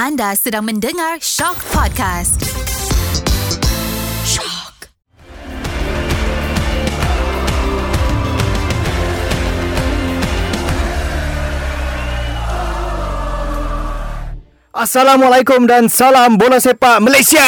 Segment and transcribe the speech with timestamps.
[0.00, 2.40] Anda sedang mendengar Shock Podcast.
[4.24, 4.88] Shock.
[14.72, 17.44] Assalamualaikum dan salam bola sepak Malaysia.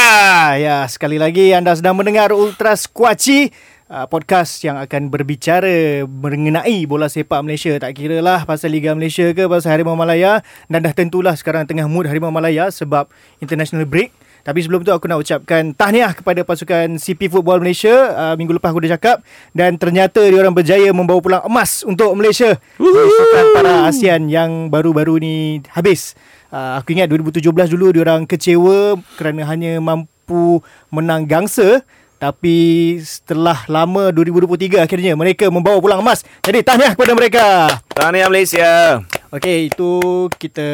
[0.60, 3.48] Ya, sekali lagi anda sedang mendengar Ultra Squatchy
[3.92, 7.76] uh, podcast yang akan berbicara mengenai bola sepak Malaysia.
[7.76, 10.40] Tak kira lah pasal Liga Malaysia ke pasal Harimau Malaya
[10.72, 13.12] dan dah tentulah sekarang tengah mood Harimau Malaya sebab
[13.44, 14.10] international break.
[14.42, 17.94] Tapi sebelum tu aku nak ucapkan tahniah kepada pasukan CP Football Malaysia.
[18.10, 19.22] Uh, minggu lepas aku dah cakap
[19.54, 22.58] dan ternyata dia orang berjaya membawa pulang emas untuk Malaysia.
[22.82, 26.18] Sukan para ASEAN yang baru-baru ni habis.
[26.50, 30.58] Uh, aku ingat 2017 dulu dia orang kecewa kerana hanya mampu
[30.90, 31.86] menang gangsa
[32.22, 32.54] tapi
[33.02, 36.22] setelah lama 2023 akhirnya mereka membawa pulang emas.
[36.46, 37.66] Jadi tahniah kepada mereka.
[37.90, 39.02] Tahniah Malaysia.
[39.34, 39.90] Okey, itu
[40.38, 40.68] kita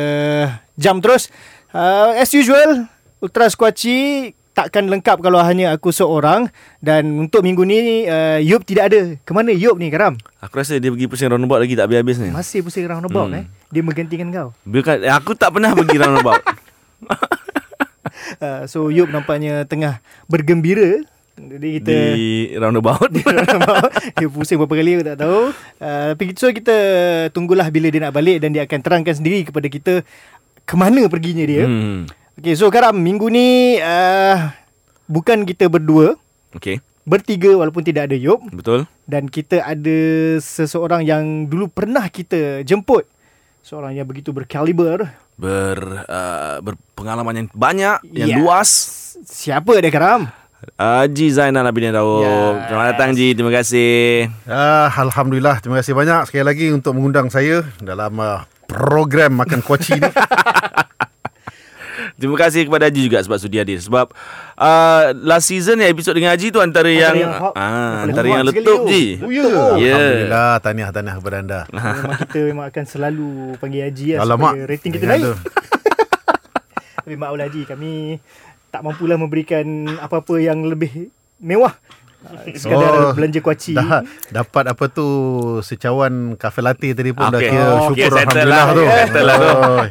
[0.77, 1.33] jam terus.
[1.73, 2.85] Uh, as usual,
[3.25, 6.53] Ultra Squatchy takkan lengkap kalau hanya aku seorang
[6.85, 9.17] dan untuk minggu ni uh, Yop tidak ada.
[9.25, 10.21] Kemana Yop ni Karam?
[10.45, 12.29] Aku rasa dia pergi pusing roundabout lagi tak habis-habis ni.
[12.29, 13.41] Masih pusing roundabout Hmm.
[13.41, 13.45] eh.
[13.73, 14.53] Dia menggantikan kau.
[14.69, 16.45] Bukan, aku tak pernah pergi roundabout.
[18.39, 21.01] Uh, so Yop nampaknya tengah bergembira.
[21.39, 23.11] Jadi kita Di roundabout.
[24.19, 25.41] dia pusing berapa kali aku tak tahu.
[25.79, 26.77] Uh, tapi so kita
[27.31, 29.93] tunggulah bila dia nak balik dan dia akan terangkan sendiri kepada kita
[30.63, 31.65] ke mana perginya dia.
[31.65, 32.11] Hmm.
[32.35, 34.51] Okay, so Karam, minggu ni uh,
[35.07, 36.15] bukan kita berdua,
[36.55, 38.41] Okay, bertiga walaupun tidak ada Yop.
[38.51, 38.87] betul.
[39.05, 39.99] Dan kita ada
[40.39, 43.07] seseorang yang dulu pernah kita jemput.
[43.61, 45.13] Seorang yang begitu berkaliber.
[45.35, 48.39] Ber, uh, berpengalaman yang banyak, yang Yes.
[48.39, 48.71] luas.
[49.23, 50.31] Siapa dia Karam?
[50.59, 52.27] Haji Zainal Abidin Daud.
[52.27, 52.67] Yes.
[52.67, 54.27] Selamat datang Ji, terima kasih.
[54.43, 60.03] Ah, Alhamdulillah, terima kasih banyak sekali lagi untuk mengundang saya dalam uh, program Makan Kuaci
[60.03, 60.11] ni.
[62.19, 63.79] Terima kasih kepada Haji juga sebab sudi hadir.
[63.79, 64.11] Sebab
[64.59, 67.55] uh, last season yang episod dengan Haji tu antara, yang, yang hot.
[67.55, 68.91] ah, Paling antara yang letup tu.
[68.91, 69.05] Ji.
[69.23, 69.47] Oh ya.
[69.79, 69.95] Ya.
[69.95, 71.61] Alhamdulillah, tahniah-tahniah kepada anda.
[71.71, 73.29] Memang kita memang akan selalu
[73.63, 74.51] panggil Haji lah Alamak.
[74.51, 75.31] supaya rating kita naik.
[77.07, 78.19] Tapi maaf lah Haji, kami
[78.69, 79.65] tak mampulah memberikan
[79.97, 81.09] apa-apa yang lebih
[81.39, 81.73] mewah.
[82.19, 83.73] Uh, Sekadar Oh, belanja kuaci.
[83.73, 85.07] Dah, dapat apa tu
[85.61, 87.47] secawan kafe latte tadi pun dah Okey.
[87.47, 88.67] kira Oh, syukur okey, settle Alhamdulillah lah.
[88.69, 88.85] tu.
[88.85, 89.49] Settle lah tu.
[89.49, 89.83] Oh,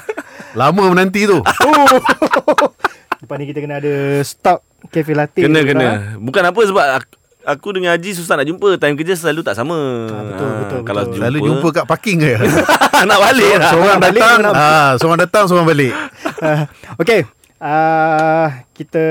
[0.58, 1.38] Lama menanti tu.
[3.20, 5.40] Lepas ni kita kena ada stok cafe latte.
[5.40, 5.84] Kena tu, kena.
[5.84, 5.96] ah.
[6.16, 7.12] Bukan apa sebab aku,
[7.44, 8.68] aku dengan Haji susah nak jumpa.
[8.76, 9.76] Time kerja selalu tak sama.
[10.06, 11.12] Ah, betul, betul, Kalau betul.
[11.12, 12.32] jumpa, Selalu jumpa kat parking ke?
[13.08, 13.70] nak balik lah.
[13.70, 15.92] Seorang balik, datang, seorang ah, seorang datang, seorang balik.
[16.38, 16.62] Uh,
[16.96, 17.20] okay.
[17.56, 19.04] Uh, kita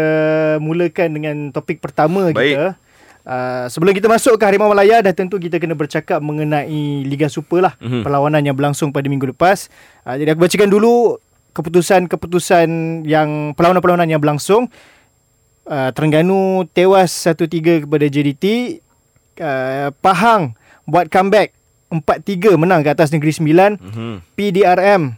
[0.61, 2.53] mulakan dengan topik pertama Baik.
[2.53, 2.65] kita.
[3.25, 7.65] Uh, sebelum kita masuk ke Harimau Malaya dah tentu kita kena bercakap mengenai Liga Super
[7.65, 8.05] lah Mhm.
[8.05, 9.65] perlawanan yang berlangsung pada minggu lepas.
[10.05, 11.17] Uh, jadi aku bacakan dulu
[11.51, 12.67] keputusan-keputusan
[13.03, 14.69] yang perlawanan-perlawanan yang berlangsung.
[15.65, 18.77] Uh, Terengganu tewas 1-3 kepada JDT.
[19.35, 20.53] Uh, Pahang
[20.85, 21.49] buat comeback
[21.89, 23.81] 4-3 menang ke atas Negeri Sembilan.
[23.81, 24.15] Mhm.
[24.37, 25.17] PDRM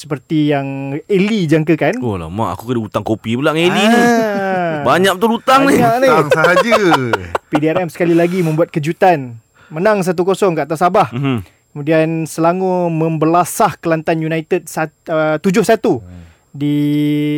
[0.00, 2.00] seperti yang Eli jangkakan.
[2.00, 4.00] Oh lama aku kena hutang kopi pula dengan Eli ni.
[4.00, 4.80] Ah.
[4.80, 5.76] Banyak betul hutang ni.
[5.76, 6.08] Banyak ni.
[6.08, 6.72] Datang sahaja.
[7.52, 9.36] PDRM sekali lagi membuat kejutan.
[9.68, 10.16] Menang 1-0
[10.56, 11.12] ke atas Sabah.
[11.12, 11.44] Mhm.
[11.70, 16.02] Kemudian Selangor membelasah Kelantan United sat, uh, 7-1
[16.50, 16.74] di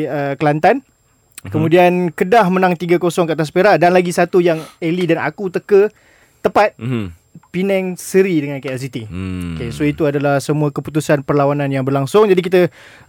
[0.09, 0.81] uh, Kelantan.
[1.43, 5.91] Kemudian Kedah menang 3-0 ke atas Perak dan lagi satu yang Eli dan aku teka
[6.39, 7.11] tepat Mhm.
[7.53, 9.13] Penang seri dengan KLCT.
[9.13, 9.61] Hmm.
[9.61, 12.25] Okay, so itu adalah semua keputusan perlawanan yang berlangsung.
[12.25, 12.61] Jadi kita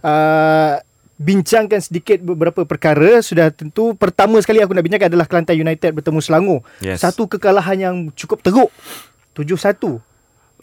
[0.04, 0.76] uh,
[1.16, 3.24] bincangkan sedikit beberapa perkara.
[3.24, 6.60] Sudah tentu pertama sekali aku nak bincangkan adalah Kelantan United bertemu Selangor.
[6.84, 7.00] Yes.
[7.00, 8.68] Satu kekalahan yang cukup teruk.
[9.32, 9.80] 7-1.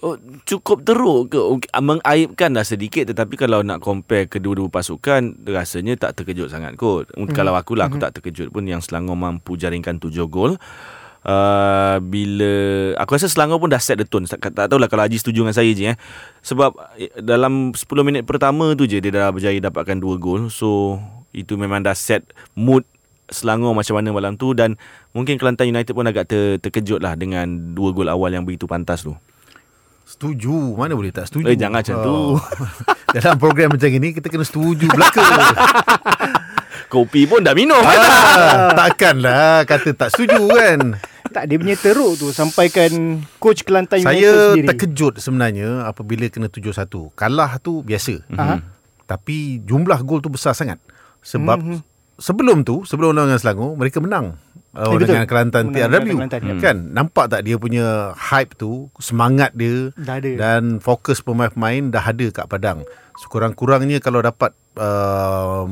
[0.01, 0.17] Oh,
[0.49, 6.17] cukup teruk ke Okay, mengaibkan dah sedikit tetapi kalau nak compare kedua-dua pasukan rasanya tak
[6.17, 7.05] terkejut sangat kot.
[7.13, 7.29] Hmm.
[7.29, 10.57] Kalau aku lah aku tak terkejut pun yang Selangor mampu jaringkan 7 gol.
[11.21, 12.49] Uh, bila
[12.97, 15.53] aku rasa Selangor pun dah set the tone tak, tak tahulah kalau Haji setuju dengan
[15.53, 15.97] saya je eh
[16.41, 20.97] sebab eh, dalam 10 minit pertama tu je dia dah berjaya dapatkan 2 gol so
[21.29, 22.25] itu memang dah set
[22.57, 22.89] mood
[23.29, 24.81] Selangor macam mana malam tu dan
[25.13, 29.05] mungkin Kelantan United pun agak ter, terkejut lah dengan 2 gol awal yang begitu pantas
[29.05, 29.13] tu
[30.11, 30.75] Setuju.
[30.75, 31.47] Mana boleh tak setuju?
[31.47, 32.15] Eh, jangan macam tu.
[33.15, 35.23] Dalam program macam ini, kita kena setuju belaka.
[36.91, 40.99] Kopi pun dah minum ah, takkanlah kata tak setuju kan.
[41.31, 42.27] Tak, dia punya teruk tu.
[42.29, 42.91] Sampaikan
[43.39, 44.67] coach Kelantan United Saya sendiri.
[44.67, 46.91] terkejut sebenarnya apabila kena 7-1.
[47.13, 48.19] Kalah tu biasa.
[48.29, 48.59] Aha.
[49.07, 50.83] Tapi jumlah gol tu besar sangat.
[51.21, 51.77] Sebab Mhm.
[52.17, 54.35] sebelum tu, sebelum lawan dengan Selangor, mereka menang
[54.71, 56.63] Oh, Eh, dengan Kelantan TRW Kelantan Kelantan, ya.
[56.63, 56.77] kan?
[56.89, 57.85] Nampak tak dia punya
[58.15, 60.31] hype tu semangat dia Dah ada.
[60.31, 62.87] dan fokus pemain-pemain dah ada kat padang.
[63.17, 65.67] Sekurang-kurangnya kalau dapat uh,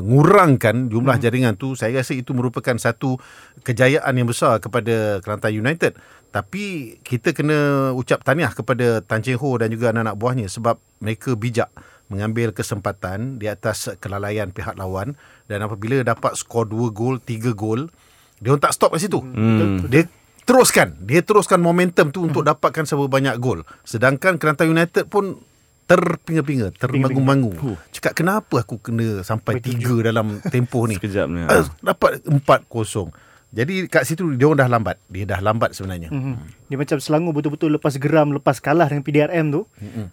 [0.00, 1.22] mengurangkan jumlah Hmm.
[1.22, 3.20] jaringan tu saya rasa itu merupakan satu
[3.60, 5.92] kejayaan yang besar kepada Kelantan United.
[6.30, 6.64] Tapi
[7.00, 7.58] kita kena
[7.92, 11.70] ucap tahniah kepada Tan Cheng Ho dan juga anak-anak buahnya sebab mereka bijak
[12.14, 15.18] mengambil kesempatan di atas kelalaian pihak lawan
[15.50, 17.90] dan apabila dapat skor 2 gol, 3 gol,
[18.38, 19.18] dia orang tak stop kat situ.
[19.18, 19.82] Hmm.
[19.90, 20.06] Dia
[20.46, 23.66] teruskan, dia teruskan momentum tu untuk dapatkan sebanyak gol.
[23.82, 25.42] Sedangkan Kelantan United pun
[25.84, 27.76] terpinga-pinga, termangu-mangu.
[27.92, 30.96] Cakap kenapa aku kena sampai 3 dalam tempoh ni?
[31.00, 31.44] Sekejap ni.
[31.44, 33.12] Ah, dapat 4-0.
[33.54, 34.96] Jadi kat situ dia orang dah lambat.
[35.06, 36.10] Dia dah lambat sebenarnya.
[36.10, 36.42] Hmm.
[36.66, 39.62] Dia macam Selangor betul-betul lepas geram, lepas kalah dengan PDRM tu,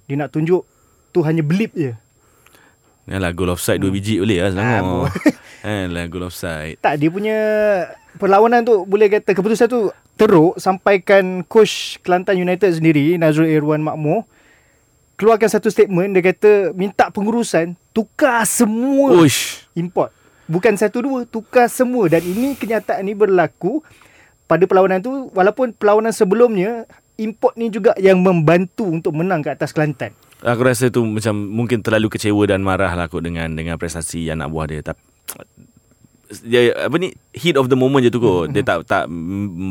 [0.06, 0.62] dia nak tunjuk
[1.12, 1.92] tu hanya blip je.
[3.06, 5.06] Yalah gol offside dua biji boleh lah Ah, Selangor.
[5.68, 6.76] Yalah gol offside.
[6.80, 7.38] Tak, dia punya
[8.16, 14.28] perlawanan tu boleh kata keputusan tu teruk sampaikan coach Kelantan United sendiri Nazrul Irwan Makmur
[15.16, 19.70] keluarkan satu statement dia kata minta pengurusan tukar semua Uish.
[19.74, 20.10] import.
[20.46, 23.80] Bukan satu dua, tukar semua dan ini kenyataan ni berlaku
[24.46, 26.84] pada perlawanan tu walaupun perlawanan sebelumnya
[27.16, 30.12] import ni juga yang membantu untuk menang ke atas Kelantan.
[30.42, 34.50] Aku rasa tu macam mungkin terlalu kecewa dan marah lah kot dengan dengan prestasi anak
[34.50, 34.82] buah dia.
[34.82, 35.02] Tapi
[36.48, 38.50] dia apa ni heat of the moment je tu kot.
[38.50, 39.06] Dia tak tak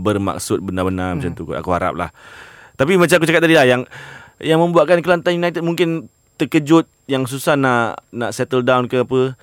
[0.02, 1.58] bermaksud benar-benar macam tu kot.
[1.58, 2.14] Aku harap lah.
[2.78, 3.82] Tapi macam aku cakap tadi lah yang
[4.38, 6.08] yang membuatkan Kelantan United mungkin
[6.38, 9.34] terkejut yang susah nak nak settle down ke apa.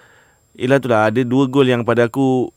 [0.58, 2.50] Ialah tu lah ada dua gol yang pada aku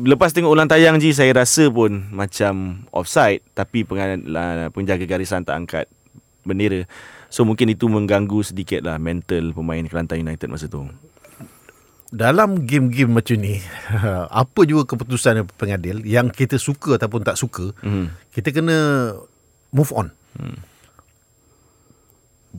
[0.00, 3.82] Lepas tengok ulang tayang je saya rasa pun macam offside tapi
[4.24, 5.84] lah, penjaga garisan tak angkat
[6.46, 6.88] bendera.
[7.30, 10.84] So mungkin itu mengganggu sedikit lah mental pemain Kelantan United masa tu.
[12.10, 13.62] dalam game-game macam ni
[14.42, 18.10] apa juga keputusan pengadil yang kita suka ataupun tak suka Hmm.
[18.28, 18.74] kita kena
[19.70, 20.10] move on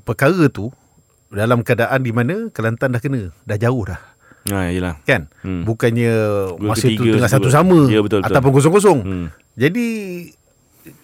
[0.02, 0.72] perkara tu
[1.28, 4.00] dalam keadaan di mana Kelantan dah kena dah jauh dah
[4.48, 4.98] Ha, yelah.
[5.04, 5.62] kan Hmm.
[5.64, 6.14] bukannya
[6.56, 8.32] Gol masa tu tengah satu sama Ya, betul, betul.
[8.32, 9.28] ataupun kosong-kosong Hmm.
[9.54, 9.86] jadi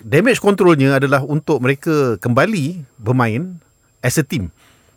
[0.01, 3.61] damage controlnya adalah untuk mereka kembali bermain
[4.01, 4.49] as a team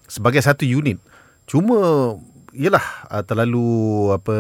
[0.09, 0.97] sebagai satu unit
[1.44, 2.15] cuma
[2.55, 4.37] yalah uh, terlalu apa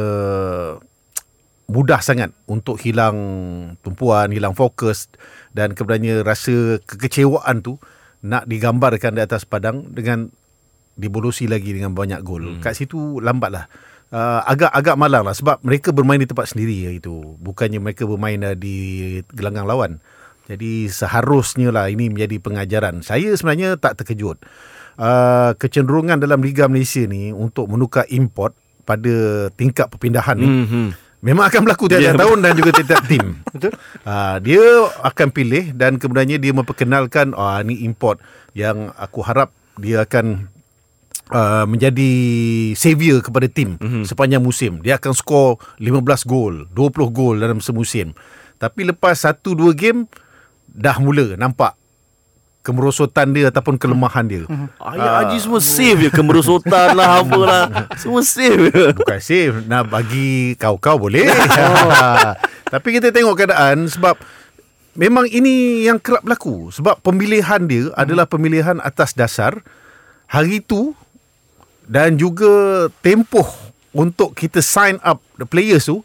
[1.70, 3.16] mudah sangat untuk hilang
[3.86, 5.06] tumpuan, hilang fokus
[5.54, 7.78] dan kebenarannya rasa kekecewaan tu
[8.26, 10.28] nak digambarkan di atas padang dengan
[10.98, 12.58] dibolosi lagi dengan banyak gol.
[12.58, 12.60] Hmm.
[12.60, 13.70] Kat situ lambatlah.
[14.10, 17.38] Uh, agak agak malang lah sebab mereka bermain di tempat sendiri itu.
[17.38, 20.02] Bukannya mereka bermain uh, di gelanggang lawan.
[20.50, 23.06] Jadi seharusnya lah ini menjadi pengajaran.
[23.06, 24.42] Saya sebenarnya tak terkejut.
[24.98, 28.52] Uh, kecenderungan dalam Liga Malaysia ni untuk menukar import
[28.82, 30.88] pada tingkat perpindahan ni Hmm, hmm.
[31.20, 33.24] Memang akan berlaku tiap-tiap Ya, tahun dan juga tiap-tiap tim.
[33.54, 33.72] Betul?
[34.08, 34.64] Uh, dia
[35.04, 38.18] akan pilih dan kemudiannya dia memperkenalkan ah ni import
[38.56, 40.48] yang aku harap dia akan
[41.28, 42.10] uh, menjadi
[42.72, 44.08] savior kepada tim mm-hmm.
[44.08, 44.80] sepanjang musim.
[44.80, 48.16] Dia akan skor 15 gol, 20 gol dalam semusim.
[48.56, 50.08] Tapi lepas 1 2 game
[50.70, 51.74] dah mula nampak
[52.60, 54.44] kemerosotan dia ataupun kelemahan dia.
[54.78, 57.88] Ayah Haji semua save je kemerosotan lah apalah.
[57.96, 58.84] Semua save je.
[58.92, 61.24] Bukan save Nak bagi kau-kau boleh.
[62.72, 64.14] Tapi kita tengok keadaan Sebab
[64.98, 66.68] Memang ini yang kerap berlaku.
[66.68, 69.56] Sebab pemilihan dia Adalah pemilihan atas dasar
[70.28, 70.92] Hari itu
[71.88, 73.48] Dan juga Tempoh
[73.96, 76.04] Untuk kita sign up The players tu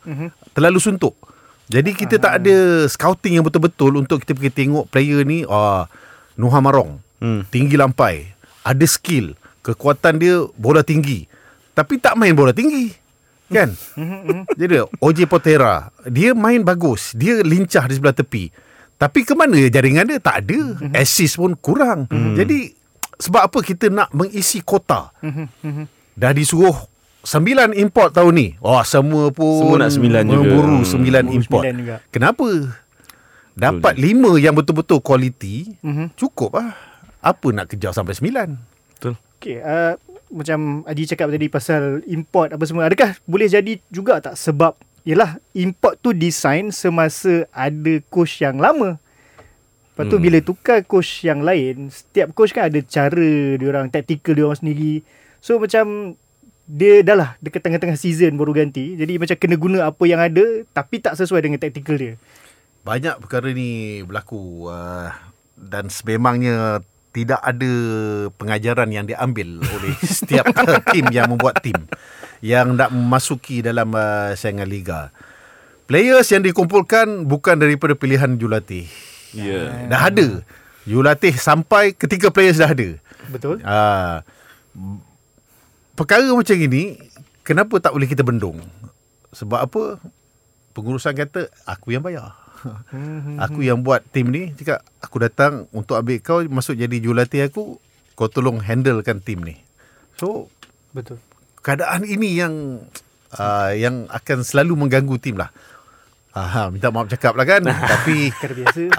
[0.55, 1.24] Terlalu suntuk
[1.65, 5.89] Jadi kita tak ada Scouting yang betul-betul Untuk kita pergi tengok Player ni ah,
[6.37, 7.01] Nuha Marong.
[7.17, 7.41] Hmm.
[7.49, 8.29] Tinggi lampai.
[8.61, 9.33] Ada skill.
[9.65, 11.25] Kekuatan dia Bola tinggi.
[11.75, 12.87] Tapi tak main bola tinggi.
[13.51, 13.75] Kan?
[14.61, 15.91] Jadi OJ Potera.
[16.07, 17.11] Dia main bagus.
[17.11, 18.47] Dia lincah di sebelah tepi.
[18.95, 20.23] Tapi ke mana jaringan dia?
[20.23, 20.59] Tak ada.
[20.95, 22.07] Assist pun kurang.
[22.39, 25.11] Jadi Sebab apa kita nak mengisi kota?
[26.15, 26.75] Dah disuruh
[27.25, 30.37] Sembilan import tahun ni Wah semua pun Semua nak sembilan juga.
[30.39, 31.95] Memburu sembilan import sembilan juga.
[32.13, 32.47] Kenapa
[33.55, 35.65] Dapat lima yang betul-betul kualiti
[36.13, 36.69] Cukup lah
[37.19, 38.49] Apa nak kejar sampai sembilan
[38.95, 39.13] Betul.
[39.35, 39.97] Okay, uh,
[40.29, 42.89] macam Haji cakap tadi pasal import apa semua.
[42.89, 44.73] Adakah boleh jadi juga tak sebab
[45.05, 48.97] Yelah import tu design semasa ada coach yang lama.
[49.93, 50.25] Lepas tu Hmm.
[50.25, 54.57] bila tukar coach yang lain, setiap coach kan ada cara dia orang tactical dia orang
[54.57, 55.05] sendiri.
[55.39, 56.17] So macam
[56.65, 58.97] dia dah lah dekat tengah-tengah season baru ganti.
[58.97, 62.13] Jadi macam kena guna apa yang ada tapi tak sesuai dengan tactical dia.
[62.85, 65.09] Banyak perkara ni berlaku uh,
[65.57, 67.73] Dan sememangnya Tidak ada
[68.37, 70.45] pengajaran yang diambil Oleh setiap
[70.93, 71.89] tim yang membuat tim
[72.45, 75.09] Yang nak memasuki dalam uh, saingan Liga
[75.85, 78.89] Players yang dikumpulkan bukan daripada pilihan jurulatih.
[79.37, 79.85] Ya.
[79.85, 80.41] Dah ada.
[80.81, 82.97] Jurulatih sampai ketika players dah ada.
[83.29, 83.61] Betul.
[83.61, 84.25] Ah,
[85.95, 86.99] perkara macam ini
[87.41, 88.59] kenapa tak boleh kita bendung?
[89.31, 89.83] Sebab apa?
[90.75, 92.35] Pengurusan kata aku yang bayar.
[93.45, 97.77] aku yang buat tim ni cakap aku datang untuk ambil kau masuk jadi jurulatih aku
[98.17, 99.55] kau tolong handlekan tim ni.
[100.19, 100.51] So
[100.91, 101.19] Betul.
[101.61, 102.83] keadaan ini yang
[103.35, 105.51] uh, yang akan selalu mengganggu tim lah.
[106.35, 107.63] Ah, minta maaf cakap lah kan
[107.95, 108.27] Tapi.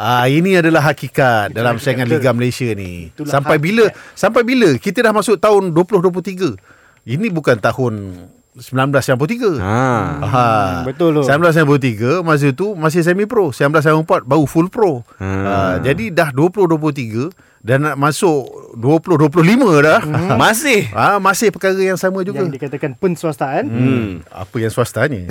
[0.01, 2.09] Ah ini adalah hakikat dalam saingan.
[2.09, 3.13] Liga Malaysia ni.
[3.13, 3.69] Itulah sampai hakikat.
[3.69, 3.85] bila
[4.17, 6.76] sampai bila kita dah masuk tahun 2023.
[7.07, 8.27] Ini bukan tahun
[8.59, 9.63] 1993.
[9.63, 9.81] Ha.
[10.27, 10.47] Ha.
[10.83, 11.23] betul tu.
[11.23, 13.55] 1993 masa tu masih semi pro.
[13.55, 15.07] 1994 baru full pro.
[15.23, 15.45] Hmm.
[15.47, 15.55] Ha.
[15.87, 17.31] jadi dah 2023
[17.67, 19.43] dan nak masuk 2025
[19.83, 20.01] dah.
[20.43, 20.87] Masih.
[20.95, 22.47] Ha, masih perkara yang sama juga.
[22.47, 23.67] Yang dikatakan penswastaan.
[23.67, 24.11] Hmm.
[24.31, 25.27] Apa yang swastanya?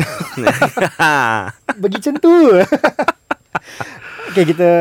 [1.79, 2.36] Bagi macam tu.
[4.27, 4.72] okay, kita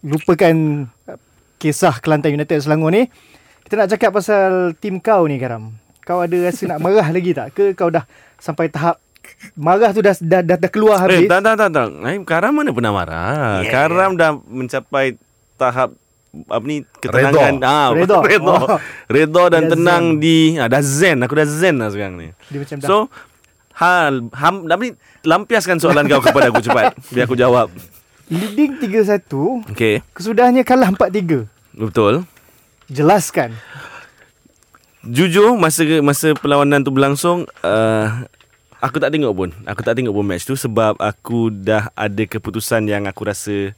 [0.00, 0.88] lupakan
[1.60, 3.12] kisah Kelantan United Selangor ni.
[3.68, 5.83] Kita nak cakap pasal tim kau ni, Karam.
[6.04, 7.50] Kau ada rasa nak marah lagi tak?
[7.50, 8.04] Ke kau dah
[8.36, 9.00] sampai tahap
[9.54, 11.26] marah tu dah dah, dah, dah keluar Eh, habis?
[11.26, 11.86] tak, tak, tak, tak.
[12.04, 13.60] Eh, Karam mana pernah marah?
[13.60, 13.72] Yeah.
[13.72, 15.16] Karam dah mencapai
[15.54, 15.96] tahap
[16.44, 17.64] apa ni ketenangan Redha.
[17.64, 18.18] ah Redha.
[18.26, 18.78] redha Oh.
[19.08, 20.20] redha dan Dah tenang zen.
[20.20, 22.96] di ah, dah zen aku dah zen lah sekarang ni Dia macam dah so
[23.72, 24.90] hal ham apa ni
[25.22, 27.70] lampiaskan soalan kau kepada aku cepat biar aku jawab
[28.26, 29.30] leading 3-1,
[29.70, 31.46] okey kesudahnya kalah 4-3.
[31.72, 32.26] betul
[32.84, 33.56] Jelaskan.
[35.04, 38.08] Jujur masa masa perlawanan tu berlangsung uh,
[38.80, 39.48] aku tak tengok pun.
[39.68, 43.76] Aku tak tengok pun match tu sebab aku dah ada keputusan yang aku rasa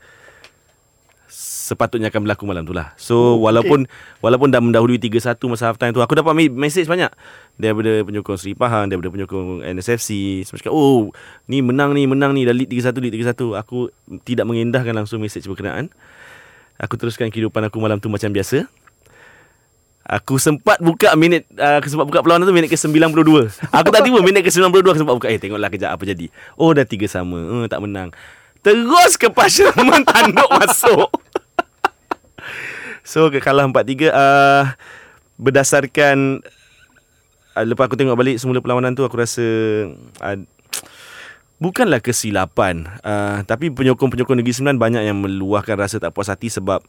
[1.67, 2.95] sepatutnya akan berlaku malam tu lah.
[2.95, 3.91] So Oh, walaupun
[4.23, 7.11] walaupun dah mendahului 3-1 masa half time tu aku dapat me- message banyak
[7.59, 11.11] daripada penyokong Seri Pahang, daripada penyokong NSFC semua cakap, "Oh,
[11.51, 13.91] ni menang ni, menang ni dah lead 3-1, lead 3-1." Aku
[14.23, 15.91] tidak mengendahkan langsung message berkenaan.
[16.79, 18.71] Aku teruskan kehidupan aku malam tu macam biasa.
[20.07, 23.11] Aku sempat buka minit uh, Aku sempat buka perlawanan tu minit ke 92
[23.75, 25.27] Aku tak tiba minit ke 92 Aku sempat buka.
[25.27, 26.31] Eh tengoklah kejap apa jadi.
[26.55, 27.43] Oh dah tiga sama.
[27.43, 28.15] Uh, Tak menang.
[28.63, 31.11] Terus ke Pashraman Tanduk masuk.
[33.03, 34.65] So kalah 4-3 uh,
[35.39, 36.43] Berdasarkan
[37.59, 39.43] uh, Lepas aku tengok balik Semula perlawanan tu Aku rasa
[40.23, 40.39] uh,
[41.57, 42.87] Bukanlah kesilapan.
[43.03, 46.83] Uh, Tapi penyokong-penyokong Negeri Sembilan Banyak yang meluahkan rasa tak puas hati Sebab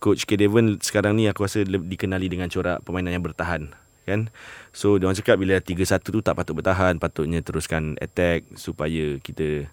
[0.00, 0.40] Coach K.
[0.40, 3.70] Devon sekarang ni aku rasa dikenali dengan corak permainan yang bertahan
[4.08, 4.32] kan
[4.72, 9.68] so dia orang cakap bila 3-1 tu tak patut bertahan patutnya teruskan attack supaya kita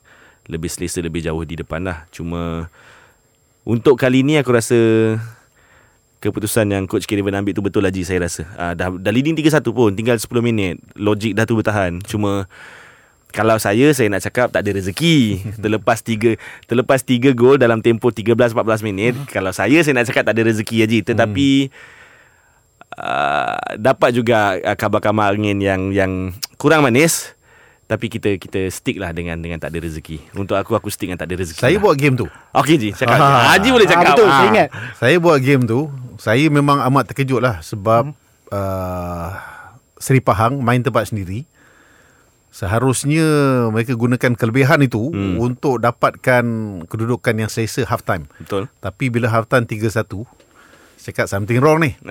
[0.51, 2.67] lebih selesa lebih jauh di depan lah cuma
[3.63, 4.77] untuk kali ni aku rasa
[6.19, 7.15] keputusan yang coach K.
[7.15, 10.27] Devon ambil tu betul lagi saya rasa uh, dah, dah leading 3-1 pun tinggal 10
[10.43, 12.51] minit logik dah tu bertahan cuma
[13.29, 15.17] kalau saya saya nak cakap tak ada rezeki
[15.63, 20.23] terlepas tiga terlepas tiga gol dalam tempoh 13 14 minit kalau saya saya nak cakap
[20.23, 21.69] tak ada rezeki aja tetapi
[22.97, 26.11] uh, dapat juga uh, kabar-kabar angin yang yang
[26.55, 27.35] kurang manis
[27.87, 31.15] tapi kita kita stick lah dengan dengan tak ada rezeki untuk aku aku stick dengan
[31.15, 31.83] tak ada rezeki Saya lah.
[31.83, 32.27] buat game tu.
[32.51, 33.55] okey ji cakap Ah.
[33.55, 34.35] Haji boleh Ah, cakap betul, Ah.
[34.35, 34.67] saya ingat.
[34.99, 35.79] Saya buat game tu,
[36.19, 38.51] saya memang amat terkejut lah sebab hmm.
[38.51, 39.29] uh,
[39.97, 41.47] Seri Pahang main tempat sendiri.
[42.57, 43.21] Seharusnya
[43.69, 45.37] mereka gunakan kelebihan itu hmm.
[45.37, 46.45] untuk dapatkan
[46.89, 48.25] kedudukan yang selesa half time.
[48.41, 50.01] betul Tapi bila half time 3-1, saya
[51.05, 51.93] cakap something wrong ni.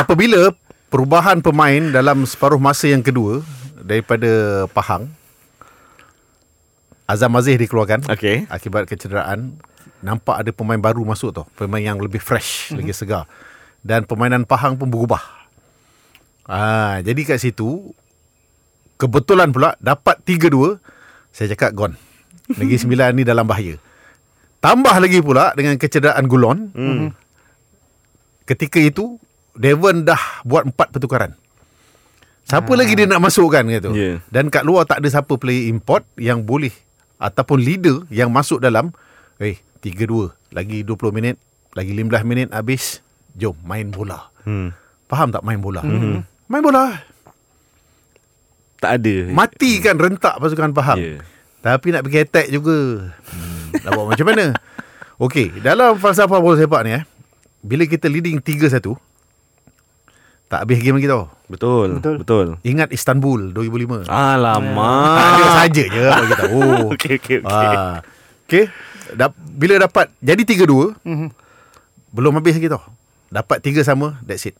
[0.00, 0.56] Apabila
[0.88, 3.44] perubahan pemain dalam separuh masa yang kedua
[3.84, 5.12] daripada Pahang,
[7.04, 9.60] Azam Aziz dikeluarkan okey akibat kecederaan
[10.00, 12.76] nampak ada pemain baru masuk tau pemain yang lebih fresh mm-hmm.
[12.82, 13.24] lagi segar
[13.86, 15.35] dan permainan Pahang pun berubah
[16.46, 17.94] ah jadi kat situ
[18.96, 20.78] kebetulan pula dapat 3-2
[21.34, 21.94] saya cakap gone
[22.46, 23.76] Negeri Sembilan ni dalam bahaya
[24.62, 27.06] tambah lagi pula dengan kecederaan Gulon hmm.
[28.46, 29.18] ketika itu
[29.56, 31.34] Devon dah buat empat pertukaran
[32.46, 33.90] Siapa lagi dia nak masukkan gitu.
[33.90, 34.22] Yeah.
[34.30, 36.70] Dan kat luar tak ada siapa player import yang boleh
[37.18, 38.94] ataupun leader yang masuk dalam
[39.42, 41.36] eh 3-2 lagi 20 minit
[41.74, 43.02] lagi 15 minit habis
[43.34, 44.30] jom main bola.
[44.46, 44.70] Hmm.
[45.10, 45.82] Faham tak main bola?
[45.82, 46.22] Hmm.
[46.46, 47.02] Main bola.
[48.76, 50.98] tak ada Matikan rentak pasukan Pahang.
[50.98, 51.18] Ya.
[51.58, 53.10] Tapi nak pergi attack juga.
[53.26, 54.46] Hmm, nak buat macam mana?
[55.16, 57.02] Okey, dalam falsafah bola sepak ni eh,
[57.60, 58.94] bila kita leading 3-1,
[60.46, 61.32] tak habis game lagi tau.
[61.46, 62.16] betul Betul.
[62.20, 64.06] betul Ingat Istanbul 2005.
[64.06, 66.60] alamak Ada saja je bagi tahu.
[66.94, 68.02] okey okey okey Ah.
[68.44, 68.64] Okey.
[69.12, 71.28] Da- bila dapat jadi 3-2, Mhm.
[72.12, 72.82] belum habis lagi tau.
[73.26, 74.54] Dapat 3 sama, that's it.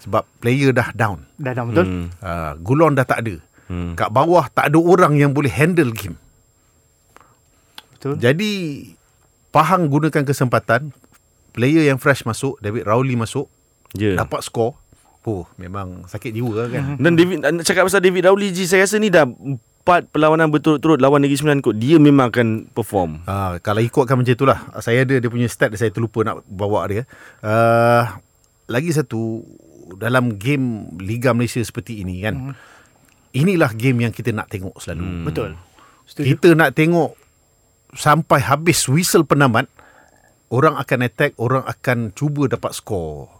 [0.00, 1.28] Sebab player dah down.
[1.36, 1.84] Dah dah betul.
[1.86, 2.06] Hmm.
[2.24, 3.36] Uh, Gulon dah tak ada.
[3.68, 3.94] Hmm.
[3.94, 6.16] Kat bawah tak ada orang yang boleh handle game.
[7.94, 8.16] Betul.
[8.16, 8.52] Jadi
[9.50, 10.94] Pahang gunakan kesempatan
[11.50, 13.50] player yang fresh masuk, David Rowley masuk,
[13.98, 14.14] Ya.
[14.14, 14.78] dapat skor.
[15.26, 16.96] Oh, memang sakit jiwa kan.
[16.96, 21.02] Dan David nak cakap pasal David Rowley Ji saya rasa ni dah empat perlawanan berturut-turut
[21.02, 21.76] lawan Negeri Sembilan kot.
[21.76, 23.26] Dia memang akan perform.
[23.26, 24.70] Ah, kalau ikutkan macam itulah.
[24.78, 27.02] Saya ada dia punya stat saya terlupa nak bawa dia.
[27.42, 28.06] Uh,
[28.70, 29.42] lagi satu
[29.96, 32.34] dalam game Liga Malaysia seperti ini kan.
[32.36, 32.54] Hmm.
[33.30, 35.06] Inilah game yang kita nak tengok selalu.
[35.06, 35.24] Hmm.
[35.26, 35.50] Betul.
[36.06, 36.26] Setuju.
[36.34, 37.14] Kita nak tengok
[37.94, 39.70] sampai habis whistle penamat
[40.50, 43.30] orang akan attack, orang akan cuba dapat skor.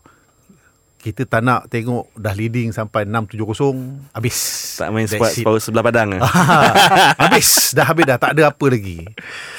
[1.00, 4.36] Kita tak nak tengok dah leading sampai 6-7-0 habis.
[4.76, 6.20] Tak main power sebelah padang.
[7.24, 9.08] habis dah habis dah tak ada apa lagi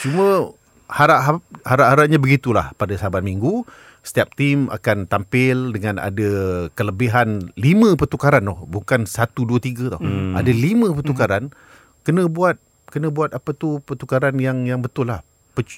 [0.05, 0.53] cuma
[0.91, 3.63] harap harap-harapnya begitulah pada sahabat minggu
[4.01, 6.29] setiap tim akan tampil dengan ada
[6.73, 10.33] kelebihan lima pertukaran noh bukan satu dua tiga tau hmm.
[10.33, 12.01] ada lima pertukaran hmm.
[12.01, 12.57] kena buat
[12.89, 15.21] kena buat apa tu pertukaran yang yang betul lah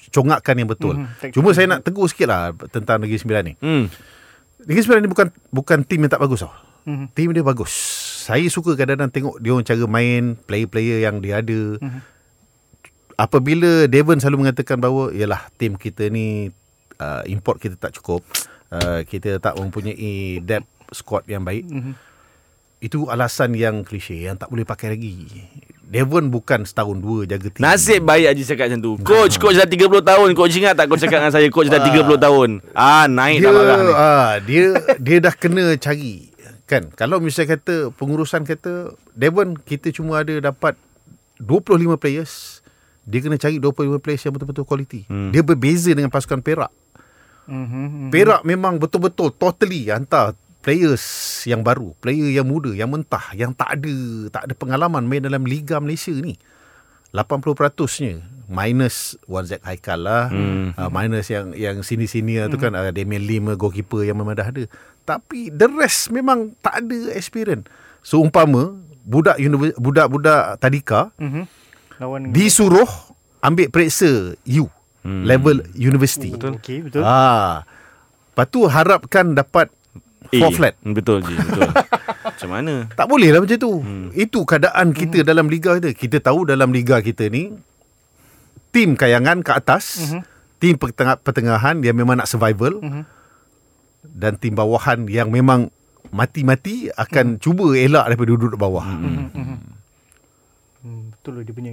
[0.08, 1.32] congakan yang betul Hmm, hmm.
[1.36, 3.86] cuma saya nak tegur sikit lah tentang Negeri Sembilan ni Hmm.
[4.64, 6.52] Negeri Sembilan ni bukan bukan tim yang tak bagus tau.
[6.84, 7.06] Mhm.
[7.16, 7.72] Tim dia bagus.
[8.24, 11.80] Saya suka kadang-kadang tengok dia orang cara main, player-player yang dia ada.
[11.80, 12.00] Mhm.
[13.14, 16.50] Apabila Devon selalu mengatakan bahawa yalah tim kita ni
[17.00, 18.22] uh, import kita tak cukup.
[18.74, 21.66] Uh, kita tak mempunyai depth squad yang baik.
[21.66, 21.94] Mhm.
[22.82, 25.24] Itu alasan yang klise yang tak boleh pakai lagi.
[25.84, 27.62] Devon bukan setahun dua jaga tim.
[27.62, 28.92] Nasib baik Haji cakap macam tu.
[29.04, 30.28] Coach, coach dah 30 tahun.
[30.36, 32.50] Coach ingat tak coach cakap dengan saya coach dah 30 tahun.
[32.76, 33.92] Ah, naik dia, dah marah ni.
[33.94, 34.64] ah, dia
[35.00, 36.34] dia dah kena cari
[36.64, 40.80] kan kalau misalnya kata pengurusan kata Devon kita cuma ada dapat
[41.36, 42.64] 25 players
[43.04, 45.30] dia kena cari 25 players yang betul-betul kualiti hmm.
[45.36, 46.72] dia berbeza dengan pasukan Perak
[47.46, 48.08] Mhm.
[48.10, 50.32] Perak memang betul-betul totally hantar
[50.64, 51.04] players
[51.44, 53.94] yang baru, player yang muda, yang mentah, yang tak ada
[54.32, 56.40] tak ada pengalaman main dalam Liga Malaysia ni.
[57.14, 60.32] 80%-nya minus Wan Zack Haikal lah.
[60.34, 60.74] Hmm.
[60.74, 62.50] Uh, minus yang yang sini-sini hmm.
[62.50, 64.64] tu kan uh, Damian Lim goalkeeper yang memang dah ada.
[65.04, 67.70] Tapi the rest memang tak ada experience.
[68.02, 68.74] So umpama
[69.04, 71.44] budak univer- budak-budak tadika Mhm.
[72.02, 72.88] Lawan disuruh
[73.38, 74.66] ambil periksa U
[75.04, 75.22] hmm.
[75.28, 76.32] level university.
[76.34, 76.58] Betul.
[76.58, 77.02] Okey, betul.
[77.04, 77.62] Ah.
[78.34, 79.70] Lepas tu harapkan dapat
[80.32, 80.74] Eh, four flat.
[80.82, 81.68] Betul Ji, betul.
[82.26, 82.74] macam mana?
[82.96, 83.72] Tak boleh lah macam tu.
[83.84, 84.08] Hmm.
[84.10, 85.28] Itu keadaan kita hmm.
[85.28, 85.94] dalam liga kita.
[85.94, 87.54] Kita tahu dalam liga kita ni
[88.74, 90.20] tim kayangan ke atas, Mhm.
[90.58, 93.02] tim pertengah, pertengahan yang memang nak survival Mhm.
[94.02, 95.70] dan tim bawahan yang memang
[96.10, 98.82] mati-mati akan cuba elak daripada duduk di bawah.
[98.82, 99.58] Mhm, mhm.
[100.84, 101.72] Hmm, betul lah dia punya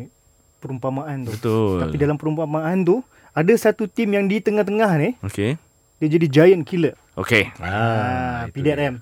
[0.61, 1.31] perumpamaan tu.
[1.33, 1.77] Betul.
[1.83, 5.55] Tapi dalam perumpamaan tu ada satu tim yang di tengah-tengah ni Okey.
[5.97, 6.95] dia jadi giant killer.
[7.15, 7.47] Okey.
[7.59, 8.99] Ah, itu PDRM.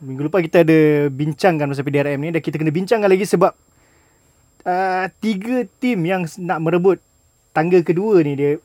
[0.00, 3.52] Minggu lepas kita ada bincangkan pasal PDRM ni dan kita kena bincangkan lagi sebab
[4.64, 6.98] uh, tiga tim yang nak merebut
[7.52, 8.56] tangga kedua ni dia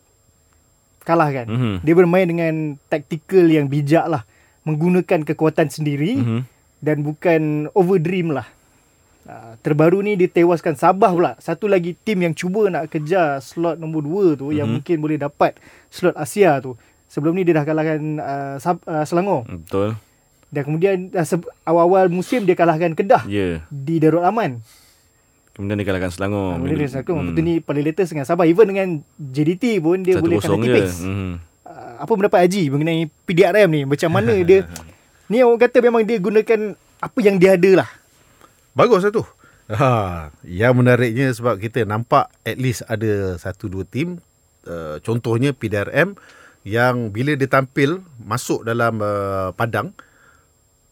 [1.04, 1.46] kalahkan.
[1.48, 1.74] Mhm.
[1.84, 2.54] Dia bermain dengan
[2.88, 4.24] taktikal yang bijak lah.
[4.66, 6.40] Menggunakan kekuatan sendiri Mhm.
[6.82, 7.42] dan bukan
[7.78, 8.48] overdream lah.
[9.26, 11.34] Uh, terbaru ni dia tewaskan Sabah pula.
[11.38, 14.54] Satu lagi tim yang cuba nak kejar slot nombor 2 tu mm-hmm.
[14.54, 14.76] yang Mhm.
[14.78, 15.58] mungkin boleh dapat
[15.90, 16.78] slot Asia tu.
[17.08, 19.46] Sebelum ni dia dah kalahkan uh, Sab- uh, Selangor.
[19.46, 19.98] Betul.
[20.48, 23.66] Dan kemudian uh, se- awal-awal musim dia kalahkan Kedah Ya.
[23.66, 24.62] di Darul Aman.
[25.52, 26.60] Kemudian dia kalahkan Selangor.
[26.60, 27.18] Kemudian dia Selangor.
[27.18, 27.28] Hmm.
[27.32, 28.46] Betul ni paling latest dengan Sabah.
[28.46, 30.68] Even dengan JDT pun dia boleh kalah 1-0 je.
[30.70, 30.94] tipis.
[31.02, 31.32] Mhm.
[31.66, 33.82] Uh, apa pendapat Haji mengenai PDRM ni?
[33.84, 34.70] Macam mana dia...
[35.26, 36.60] Ni orang kata memang dia gunakan
[37.02, 37.90] apa yang dia ada lah.
[38.76, 39.24] Bagus lah tu.
[39.66, 44.22] Ha, yang menariknya sebab kita nampak at least ada satu dua tim
[44.70, 46.14] uh, contohnya PDRM
[46.62, 49.90] yang bila dia tampil masuk dalam uh, padang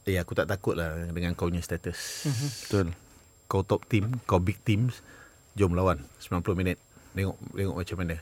[0.09, 2.27] eh aku tak takut lah dengan kau punya status.
[2.65, 2.97] Betul.
[3.47, 4.99] Kau top team, kau big teams,
[5.53, 6.77] jom lawan 90 minit.
[7.13, 8.15] Tengok tengok macam mana.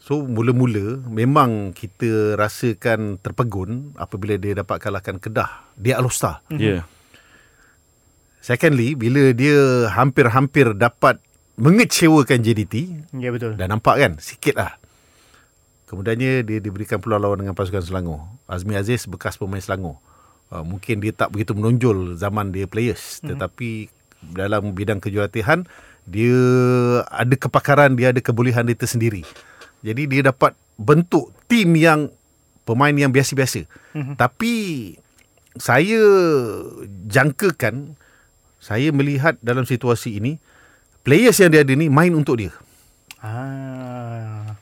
[0.00, 6.40] So mula-mula memang kita rasakan terpegun apabila dia dapat kalahkan Kedah di Alostar.
[6.56, 6.88] Ya.
[8.40, 11.20] Secondly, bila dia hampir-hampir dapat
[11.60, 12.74] mengecewakan JDT,
[13.12, 13.60] Ya betul.
[13.60, 14.12] dah nampak kan?
[14.16, 14.80] Sikit lah.
[15.84, 18.24] Kemudiannya dia diberikan peluang lawan dengan pasukan Selangor.
[18.48, 20.00] Azmi Aziz bekas pemain Selangor.
[20.48, 23.20] Uh, mungkin dia tak begitu menonjol zaman dia players.
[23.20, 23.28] Mm-hmm.
[23.28, 23.70] Tetapi
[24.32, 25.68] dalam bidang kejuaraan,
[26.08, 26.40] dia
[27.06, 29.26] ada kepakaran, dia ada kebolehan dia tersendiri.
[29.84, 32.08] Jadi dia dapat bentuk tim yang
[32.64, 33.66] pemain yang biasa-biasa.
[33.92, 34.14] Mm-hmm.
[34.14, 34.54] Tapi
[35.58, 36.02] saya
[37.10, 37.98] jangkakan
[38.60, 40.36] saya melihat dalam situasi ini
[41.02, 42.52] players yang dia ada ni main untuk dia.
[43.20, 44.54] Ah.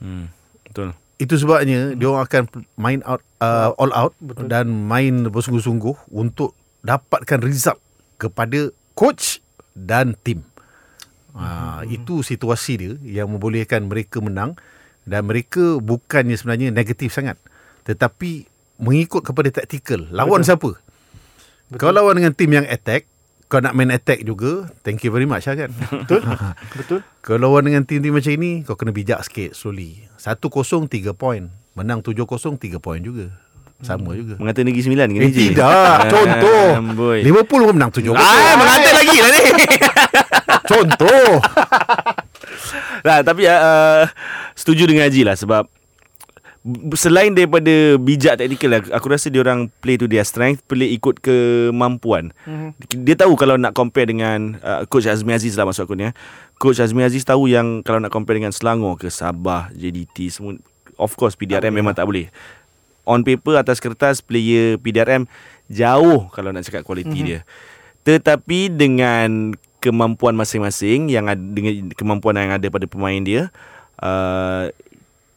[0.00, 0.30] Hmm.
[0.64, 0.94] Betul.
[1.20, 2.42] Itu sebabnya dia orang akan
[2.80, 4.48] main out uh, all out Betul.
[4.48, 7.76] dan main bersungguh-sungguh untuk dapatkan result
[8.16, 9.44] kepada coach
[9.76, 10.46] dan tim.
[11.30, 14.58] Ha, itu situasi dia yang membolehkan mereka menang
[15.06, 17.38] dan mereka bukannya sebenarnya negatif sangat
[17.84, 18.46] tetapi
[18.80, 20.48] mengikut kepada taktikal lawan Betul.
[20.48, 20.70] siapa
[21.70, 21.78] Betul.
[21.80, 23.06] kalau lawan dengan tim yang attack
[23.50, 26.22] kau nak main attack juga thank you very much lah kan Betul.
[26.72, 27.00] Betul.
[27.18, 30.06] kalau lawan dengan tim-tim macam ini kau kena bijak sikit slowly.
[30.16, 30.38] 1-0
[30.86, 31.50] 3 point.
[31.74, 32.22] Menang 7-0
[32.56, 33.34] 3 point juga.
[33.80, 34.36] Sama juga.
[34.36, 35.98] Mengata Negeri Sembilan ke Eh, tidak.
[36.06, 36.64] Contoh.
[36.76, 37.24] Amboi.
[37.24, 39.42] Liverpool pun menang 7 Ah, mengata lagi lah ni.
[40.70, 41.28] Contoh.
[43.00, 44.04] Nah, tapi uh,
[44.52, 45.64] setuju dengan Haji lah sebab
[46.92, 51.16] selain daripada bijak taktikal aku, aku rasa dia orang play to their strength play ikut
[51.24, 52.76] kemampuan mm-hmm.
[53.00, 56.14] dia tahu kalau nak compare dengan uh, coach Azmi Aziz lah maksud aku ni eh.
[56.60, 60.60] coach Azmi Aziz tahu yang kalau nak compare dengan Selangor ke Sabah JDT semua
[61.00, 62.28] of course PDRM memang tak boleh
[63.08, 65.24] on paper atas kertas player PDRM
[65.72, 67.24] jauh kalau nak cakap kualiti mm-hmm.
[67.24, 67.40] dia
[68.04, 73.48] tetapi dengan kemampuan masing-masing yang ada dengan kemampuan yang ada pada pemain dia
[74.04, 74.68] uh,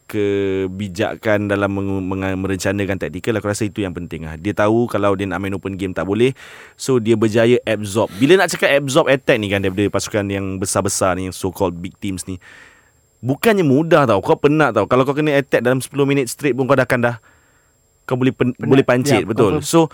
[0.06, 4.36] kebijakan dalam meng- meng- merencanakan taktikal aku rasa itu yang penting lah.
[4.36, 6.32] Dia tahu kalau dia nak main open game tak boleh.
[6.74, 8.12] So dia berjaya absorb.
[8.16, 11.76] Bila nak cakap absorb attack ni kan daripada pasukan yang besar-besar ni yang so called
[11.76, 12.42] big teams ni.
[13.20, 14.20] Bukannya mudah tau.
[14.20, 14.84] Kau penat tau.
[14.84, 17.16] Kalau kau kena attack dalam 10 minit straight pun kau dah akan dah
[18.04, 18.68] kau boleh pen, Penat.
[18.68, 19.64] boleh pancit Ya, betul.
[19.64, 19.88] So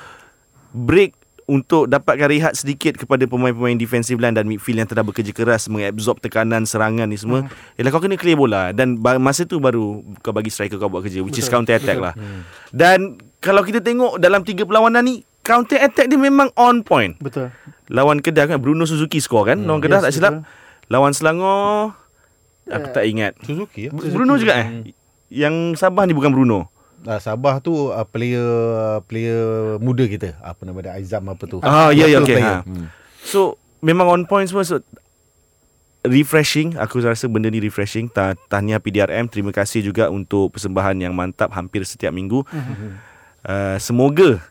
[0.74, 1.14] break
[1.50, 6.22] untuk dapatkan rehat sedikit kepada pemain-pemain defensive line dan midfield yang telah bekerja keras mengabsorb
[6.22, 7.44] tekanan serangan ni semua.
[7.44, 7.50] Hmm.
[7.76, 11.26] Ialah kau kena clear bola dan masa tu baru kau bagi striker kau buat kerja
[11.26, 12.06] which is Betul, counter attack betul.
[12.06, 12.14] lah.
[12.14, 12.42] Hmm.
[12.70, 13.00] Dan
[13.42, 17.18] kalau kita tengok dalam tiga perlawanan ni counter attack dia memang on point.
[17.18, 17.50] Betul.
[17.90, 19.66] Lawan Kedah kan Bruno Suzuki score kan?
[19.66, 19.66] Hmm.
[19.66, 20.34] Lawan Kedah Yes, tak silap.
[20.38, 20.46] betul.
[20.88, 21.98] Lawan Selangor
[22.70, 23.34] aku tak ingat.
[23.42, 23.92] Suzuki ya?
[23.92, 24.94] Bruno juga eh?
[25.28, 26.70] Yang Sabah ni bukan Bruno.
[27.06, 28.50] Uh, Sabah tu uh, player
[29.06, 30.36] player muda kita.
[30.44, 30.92] Apa nama dia?
[30.98, 31.60] Aizam apa tu.
[31.64, 32.64] Ah, ya, ya, okey, ha.
[32.64, 32.88] Hmm.
[33.24, 34.64] So memang on point semua.
[34.68, 34.84] So,
[36.04, 36.80] refreshing.
[36.80, 38.08] Aku rasa benda ni refreshing.
[38.08, 42.44] Ta- tahniah PDRM terima kasih juga untuk persembahan yang mantap hampir setiap minggu.
[43.44, 44.44] Uh, semoga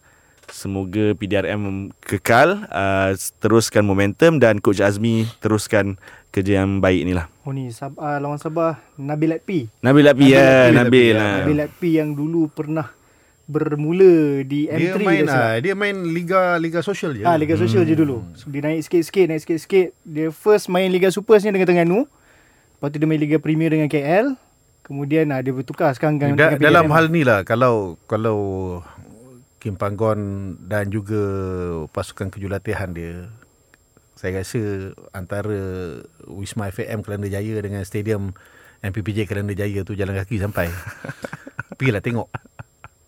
[0.49, 1.61] semoga PDRM
[1.99, 7.69] kekal uh, teruskan momentum dan coach Azmi teruskan kerja yang baik ni lah Oh ni
[7.69, 9.69] Sab- uh, lawan Sabah Nabil Atpi.
[9.81, 12.93] Nabil Lapi ya Nabil Nabil lah Nabil Atpi yang dulu pernah
[13.47, 15.49] bermula di dia M3 main dah silap.
[15.49, 18.21] uh, dia main liga liga sosial je Ah, Liga Sosial je dulu.
[18.45, 19.97] Dia naik sikit-sikit, naik sikit-sikit.
[20.03, 22.05] Dia first main Liga Super dengan Terengganu.
[22.05, 24.37] Lepas tu dia main Liga Premier dengan KL.
[24.83, 26.93] Kemudian ah, dia bertukar sekarang dengan, da, dengan dalam PDRM.
[26.95, 28.37] hal ni lah kalau kalau
[29.59, 31.19] Kim Panggon dan juga
[31.91, 33.27] pasukan kejulatihan dia
[34.19, 35.63] saya rasa antara
[36.27, 38.35] Wisma FAM Kelana Jaya dengan stadium
[38.83, 40.67] MPPJ Kelana Jaya tu jalan kaki sampai.
[41.79, 42.27] Pergilah tengok.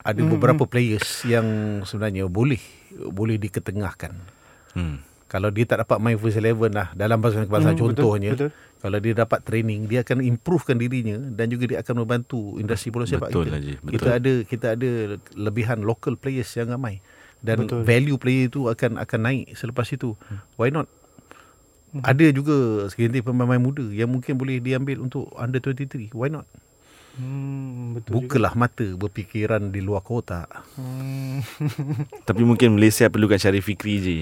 [0.07, 2.63] Ada beberapa players yang sebenarnya boleh
[3.11, 4.15] boleh diketengahkan.
[4.79, 5.10] hmm.
[5.31, 8.51] Kalau dia tak dapat main first eleven lah dalam bahasa-bahasa Hmm, betul, contohnya betul.
[8.83, 13.07] kalau dia dapat training dia akan improvekan dirinya dan juga dia akan membantu industri bola
[13.07, 13.55] sepak Betul, kita.
[13.55, 13.93] Haji, betul.
[13.95, 14.91] Kita ada kita ada
[15.39, 16.99] lebihan local players yang ramai
[17.41, 17.87] dan Betul.
[17.87, 20.19] value player itu akan akan naik selepas itu.
[20.59, 20.91] Why not?
[21.91, 26.11] Ada juga segelintir pemain muda yang mungkin boleh diambil untuk under 23.
[26.11, 26.47] Why not?
[27.19, 28.35] Hmm, betul juga.
[28.35, 30.47] Bukalah mata berfikiran di luar kotak.
[30.75, 31.43] Hmm.
[32.29, 34.17] tapi mungkin Malaysia perlukan Syarif Fikri je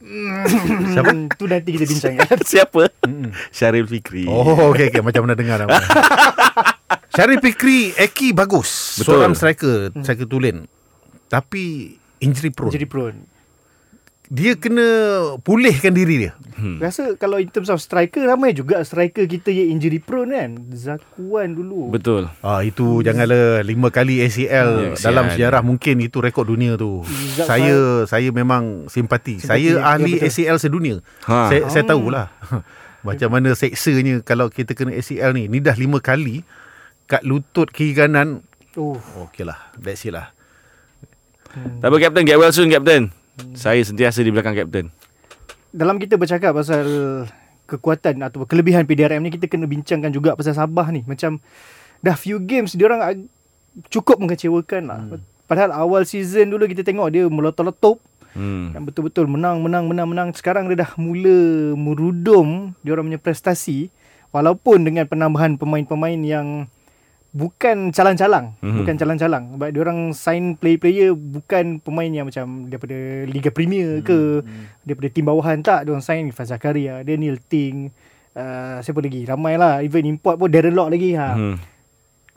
[0.00, 1.10] Siapa?
[1.38, 2.40] tu nanti kita bincangkan.
[2.56, 2.82] siapa
[3.52, 5.76] Syarif Fikri Oh, okey okey macam mana dengar nama.
[7.14, 9.02] Syarif Fikri Eki bagus.
[9.02, 9.20] Betul.
[9.20, 10.64] Seorang striker, striker tulen.
[11.28, 12.72] Tapi injury prone.
[12.72, 13.39] Jadi prone.
[14.30, 14.86] Dia kena
[15.38, 16.32] pulihkan diri dia.
[16.54, 16.78] Hmm.
[16.78, 20.50] Rasa kalau in terms of striker ramai juga striker kita yang injury prone kan.
[20.70, 21.90] Zakuan dulu.
[21.90, 25.34] betul Ah itu janganlah lima kali ACL Hmm, dalam ACL.
[25.34, 27.02] sejarah mungkin itu rekod dunia tu.
[27.34, 27.74] Zat- saya
[28.06, 29.36] saya memang simpati.
[29.36, 30.26] Simpati, saya ya, ahli betul.
[30.28, 30.96] ACL sedunia.
[31.26, 31.50] Ha.
[31.50, 31.90] Saya saya Oh.
[31.90, 32.26] tahulah.
[33.00, 35.48] Macam mana seksanya kalau kita kena ACL ni.
[35.48, 36.46] Ni dah lima kali
[37.04, 38.46] kat lutut kiri kanan.
[38.72, 38.94] Oh.
[39.20, 39.74] Okey lah.
[39.74, 40.30] That's it lah.
[41.82, 43.10] tak apa Captain get well soon Captain
[43.54, 44.88] saya sentiasa di belakang Captain
[45.70, 46.86] Dalam kita bercakap pasal
[47.70, 51.06] kekuatan atau kelebihan PDRM ni kita kena bincangkan juga pasal Sabah ni.
[51.06, 51.38] Macam
[52.02, 53.30] dah few games dia orang
[53.86, 55.00] cukup mengecewakan lah.
[55.06, 55.22] Hmm.
[55.46, 58.02] Padahal awal season dulu kita tengok dia meletup-letup
[58.34, 58.74] hmm.
[58.74, 63.90] dan betul-betul menang menang menang menang sekarang dia dah mula merudum dia orang punya prestasi
[64.30, 66.70] walaupun dengan penambahan pemain-pemain yang
[67.30, 68.62] bukan calang-calang Mhm.
[68.62, 68.78] mm-hmm.
[68.82, 74.42] bukan calang-calang sebab dia orang sign player-player bukan pemain yang macam daripada Liga Premier ke
[74.42, 74.82] mm-hmm.
[74.82, 77.94] daripada tim bawahan tak dia orang sign Irfan Zakaria Daniel Ting
[78.34, 81.56] uh, siapa lagi ramai lah even import pun Darren Lock lagi ha Hmm.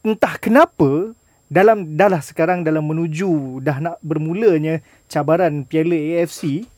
[0.06, 1.18] entah kenapa
[1.50, 6.70] dalam dah lah sekarang dalam menuju dah nak bermulanya cabaran Piala AFC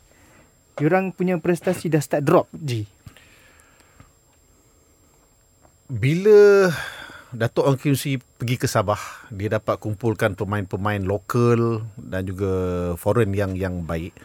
[0.75, 2.83] Diorang punya prestasi dah start drop, Ji.
[5.87, 6.67] Bila
[7.35, 12.51] Datuk Ong Kim Swee pergi ke Sabah, dia dapat kumpulkan pemain-pemain lokal dan juga
[12.95, 14.15] foreign yang yang baik.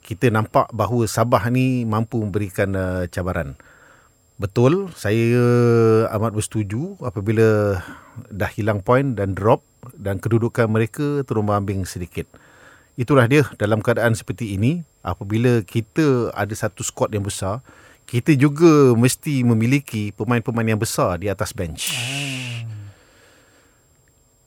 [0.00, 3.60] Kita nampak bahawa Sabah ni mampu memberikan uh, cabaran.
[4.40, 5.36] Betul, saya
[6.16, 7.76] amat bersetuju apabila
[8.32, 9.60] dah hilang poin dan drop
[9.92, 12.24] dan kedudukan mereka terumbang-ambing sedikit.
[12.96, 17.60] Itulah dia dalam keadaan seperti ini, apabila kita ada satu squad yang besar,
[18.08, 21.92] kita juga mesti memiliki pemain-pemain yang besar di atas bench.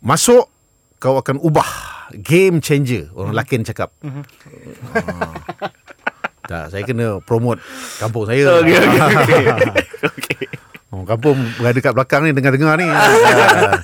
[0.04, 0.52] Masuk,
[1.00, 1.66] kau akan ubah.
[2.12, 3.08] Game changer.
[3.16, 3.96] Orang lelaki cakap.
[4.04, 4.20] Ah.
[6.44, 7.64] Tak, saya kena promote
[8.04, 8.60] kampung saya.
[8.60, 9.44] Okey, okey, okey.
[10.12, 10.46] Okey.
[10.92, 12.92] Oh, kampung berada kat belakang ni dengar-dengar ni.
[12.92, 13.80] Ah.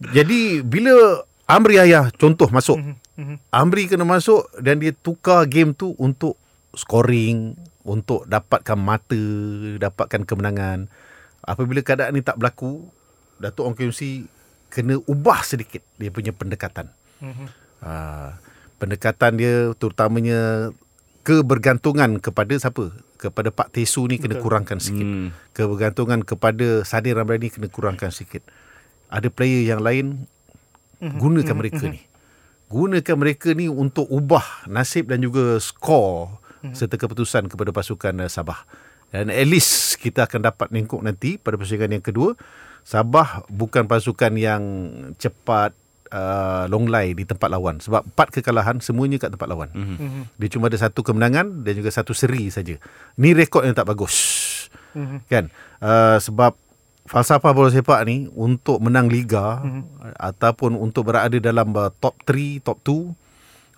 [0.16, 2.76] Jadi bila Amri Ayah contoh masuk.
[3.48, 6.36] Amri kena masuk dan dia tukar game tu untuk
[6.76, 9.24] scoring, untuk dapatkan mata,
[9.80, 10.92] dapatkan kemenangan.
[11.40, 12.92] Apabila keadaan ni tak berlaku,
[13.40, 14.28] Datuk Ong Kim Swee
[14.70, 16.88] kena ubah sedikit dia punya pendekatan.
[17.82, 18.32] Uh,
[18.80, 20.72] pendekatan dia terutamanya
[21.26, 22.94] kebergantungan kepada siapa?
[23.20, 24.44] Kepada Pak Tesu ni kena Betul.
[24.48, 25.04] kurangkan sikit.
[25.04, 25.36] Hmm.
[25.52, 28.40] Kebergantungan kepada Sadir Ramdhani kena kurangkan sikit.
[29.12, 30.24] Ada player yang lain
[31.02, 32.00] gunakan mereka ni.
[32.70, 36.40] Gunakan mereka ni untuk ubah nasib dan juga skor
[36.72, 38.64] serta keputusan kepada pasukan uh, Sabah.
[39.10, 42.38] Dan at least kita akan dapat nengkok nanti pada persaingan yang kedua.
[42.82, 44.62] Sabah bukan pasukan yang
[45.16, 45.72] cepat
[46.10, 47.78] uh, long lay di tempat lawan.
[47.78, 49.70] Sebab empat kekalahan semuanya kat tempat lawan.
[49.72, 50.36] Mhm.
[50.36, 52.76] Dia cuma ada satu kemenangan dan juga satu seri saja.
[53.16, 54.14] Ni rekod yang tak bagus.
[54.94, 55.26] Mhm.
[55.30, 55.44] Kan?
[55.78, 56.58] Uh, sebab
[57.06, 60.14] falsafah bola sepak ni untuk menang liga Mhm.
[60.18, 63.14] ataupun untuk berada dalam uh, top 3, top 2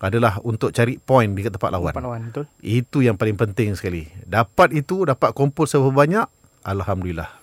[0.03, 1.95] adalah untuk cari point di tempat lawan.
[1.95, 2.45] Tempat lawan, betul.
[2.59, 4.03] Itu yang paling penting sekali.
[4.27, 6.27] Dapat itu, dapat kumpul seberapa banyak,
[6.67, 7.42] Alhamdulillah.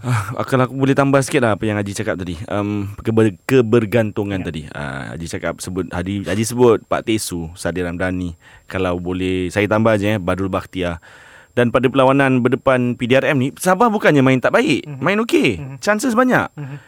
[0.00, 2.40] Ah, Kalau aku boleh tambah sikit lah apa yang Haji cakap tadi.
[2.48, 4.46] Um, keber, kebergantungan ya.
[4.48, 4.62] tadi.
[4.72, 8.40] Uh, Haji cakap sebut Haji, Haji sebut Pak Tesu, Sadir Ramdhani.
[8.64, 11.04] Kalau boleh saya tambah je eh Badrul Bakhtiar.
[11.52, 15.02] Dan pada perlawanan berdepan PDRM ni Sabah bukannya main tak baik, mm-hmm.
[15.04, 15.60] main okey.
[15.60, 15.78] Mm-hmm.
[15.84, 16.48] Chances banyak.
[16.56, 16.78] Mm-hmm.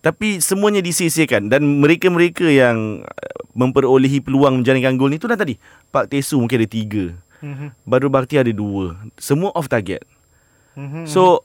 [0.00, 5.60] Tapi semuanya disisikan dan mereka-mereka yang uh, memperolehi peluang menjaringkan gol ni tu dah tadi.
[5.92, 7.04] Pak Tesu mungkin ada tiga.
[7.44, 7.76] Mhm.
[7.84, 8.96] Badrul Bakhtiar ada dua.
[9.20, 10.00] Semua off target.
[10.76, 11.04] Mhm.
[11.04, 11.44] So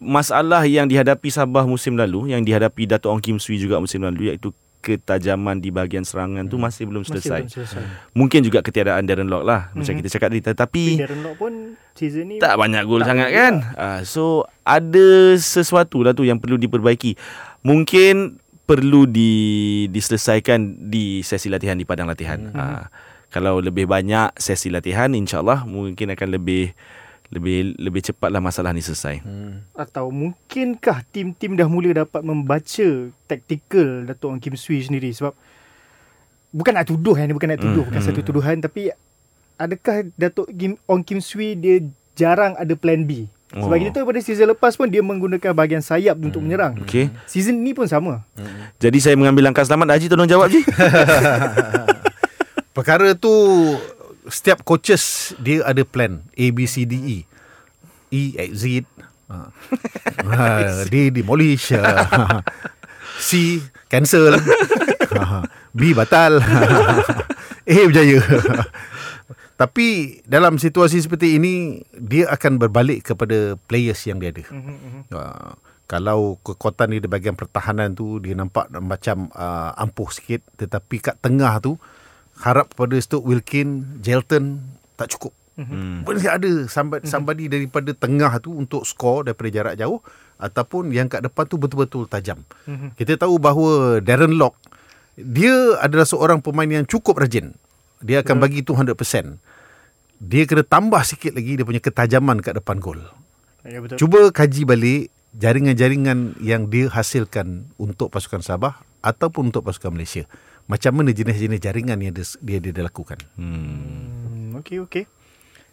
[0.00, 4.32] masalah yang dihadapi Sabah musim lalu yang dihadapi Dato' Ong Kim Swee juga musim lalu
[4.32, 7.40] iaitu ketajaman di bahagian serangan tu masih belum Masih selesai.
[7.44, 7.84] belum selesai.
[8.16, 9.98] Mungkin juga ketiadaan Darren Lock lah macam Mhm.
[10.00, 11.52] kita cakap tadi Tapi tetapi Darren Lock pun
[11.92, 13.54] season ni tak banyak gol sangat kan.
[13.76, 14.22] Uh, so
[14.64, 17.12] ada sesuatu lah tu yang perlu diperbaiki.
[17.60, 19.32] Mungkin perlu di
[19.92, 22.40] diselesaikan di sesi latihan di padang latihan.
[22.40, 22.56] Mhm.
[22.56, 22.84] Uh,
[23.28, 26.72] kalau lebih banyak sesi latihan insyaallah mungkin akan lebih
[27.30, 29.22] lebih lebih cepatlah masalah ni selesai.
[29.72, 32.88] atau mungkinkah tim-tim dah mula dapat membaca
[33.24, 35.10] taktikal Datuk Ong Kim Swee sendiri?
[35.10, 35.32] Sebab
[36.50, 37.24] bukan nak tuduh eh.
[37.24, 38.58] Ni bukan nak tuduh Hmm, bukan satu tuduhan.
[38.58, 38.90] Tapi
[39.56, 41.78] adakah Datuk Kim, Ong Kim Swee dia
[42.12, 43.30] jarang ada plan B?
[43.50, 43.74] Sebab Oh.
[43.76, 46.78] kita tahu pada season lepas pun dia menggunakan bahagian sayap untuk menyerang.
[46.82, 47.10] Okey.
[47.26, 48.22] season ni pun sama.
[48.78, 49.98] Jadi saya mengambil langkah selamat.
[49.98, 50.62] Haji tolong jawab je.
[52.70, 53.30] Perkara tu
[54.28, 57.18] setiap coaches dia ada plan A B C D E.
[58.10, 58.84] E exit.
[59.30, 59.48] Ha.
[60.20, 61.72] Ha, D demolish.
[63.26, 64.36] C cancel.
[64.36, 65.48] Ha.
[65.72, 66.44] B batal.
[67.70, 68.20] A berjaya.
[69.56, 74.44] Tapi dalam situasi seperti ini dia akan berbalik kepada players yang dia ada.
[75.12, 75.52] Uh,
[75.84, 81.16] kalau kekuatan dia di bahagian pertahanan tu dia nampak macam uh, ampuh sikit tetapi kat
[81.18, 81.74] tengah tu
[82.40, 84.60] harap kepada Stoke Wilkin, Jelton
[84.96, 85.32] tak cukup.
[85.60, 86.02] Hmm.
[86.08, 90.00] Boleh ada somebody, somebody daripada tengah tu untuk skor daripada jarak jauh
[90.40, 92.40] ataupun yang kat depan tu betul-betul tajam.
[92.64, 92.96] Mhm.
[92.96, 94.56] Kita tahu bahawa Darren Lock
[95.20, 97.52] dia adalah seorang pemain yang cukup rajin.
[98.00, 99.36] Dia akan bagi tu 100%.
[100.20, 103.00] Dia kena tambah sikit lagi dia punya ketajaman kat depan gol.
[103.64, 109.92] ya betul Cuba kaji balik jaringan-jaringan yang dia hasilkan untuk pasukan Sabah ataupun untuk pasukan
[109.92, 110.24] Malaysia.
[110.70, 113.18] Macam mana jenis-jenis jaringan yang dia, dia, dia lakukan.
[113.34, 115.10] Hmm, okey okey.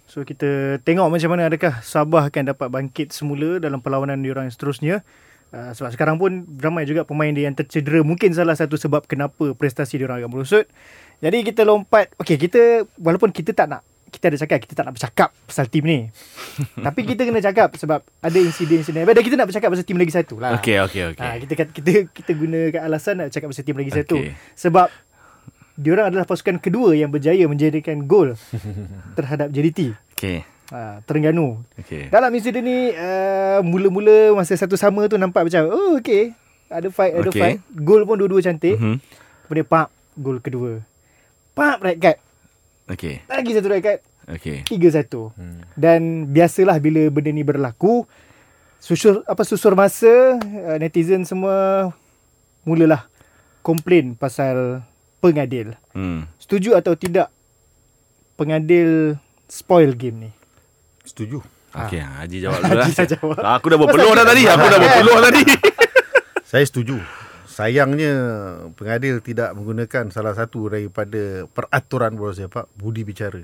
[0.10, 5.05] So kita tengok macam mana adakah Sabah akan dapat bangkit semula dalam perlawanan diorang seterusnya.
[5.53, 8.01] Uh, sebab sekarang pun ramai juga pemain dia yang tercedera.
[8.01, 10.65] Mungkin salah satu sebab kenapa prestasi diorang agak merosot.
[11.21, 12.17] Jadi kita lompat.
[12.17, 15.84] Okey kita walaupun kita tak nak kita ada cakap kita tak nak bercakap pasal tim
[15.84, 16.00] ni.
[16.88, 19.04] Tapi kita kena cakap sebab ada insiden-insiden.
[19.04, 20.56] Dan kita nak bercakap pasal tim lagi satu lah.
[20.58, 21.22] Okey okey okey.
[21.22, 24.00] Ha, kita, kita kita gunakan alasan nak cakap pasal tim lagi Okey.
[24.02, 24.17] satu.
[24.56, 24.88] Sebab
[25.76, 28.34] diorang adalah pasukan kedua yang berjaya menjadikan gol
[29.17, 29.93] terhadap JDT.
[30.15, 30.41] Okey.
[30.67, 31.63] Ha, Terengganu.
[31.78, 32.08] Okey.
[32.08, 36.32] Dalam insiden ni uh, mula-mula masa satu sama tu nampak macam oh okey.
[36.67, 37.39] Ada fight, ada Okey.
[37.39, 37.58] fight.
[37.72, 38.76] Gol pun dua-dua cantik.
[38.76, 39.00] Mhm.
[39.48, 40.84] Kemudian pak gol kedua.
[41.56, 42.17] Pak red card.
[42.88, 43.23] Okey.
[43.28, 44.00] Lagi satu red card.
[44.28, 44.63] Okey.
[44.67, 45.36] 3-1.
[45.36, 45.60] Hmm.
[45.76, 48.04] Dan biasalah bila benda ni berlaku
[48.78, 51.89] susur apa susur masa uh, netizen semua
[52.63, 53.08] mulalah
[53.63, 54.84] komplain pasal
[55.19, 55.76] pengadil.
[55.91, 56.28] Hmm.
[56.39, 57.32] Setuju atau tidak
[58.36, 59.15] pengadil
[59.47, 60.32] spoil game ni?
[61.04, 61.43] Setuju.
[61.76, 62.86] Okey, Haji jawab dulu lah.
[62.88, 63.38] Haji dah jawab.
[63.60, 64.43] Aku dah berpeluh dah tadi.
[64.47, 65.41] Aku dah berpeluh tadi.
[66.47, 66.95] Saya setuju.
[67.58, 68.13] Sayangnya
[68.78, 73.41] pengadil tidak menggunakan salah satu daripada peraturan bola sepak budi bicara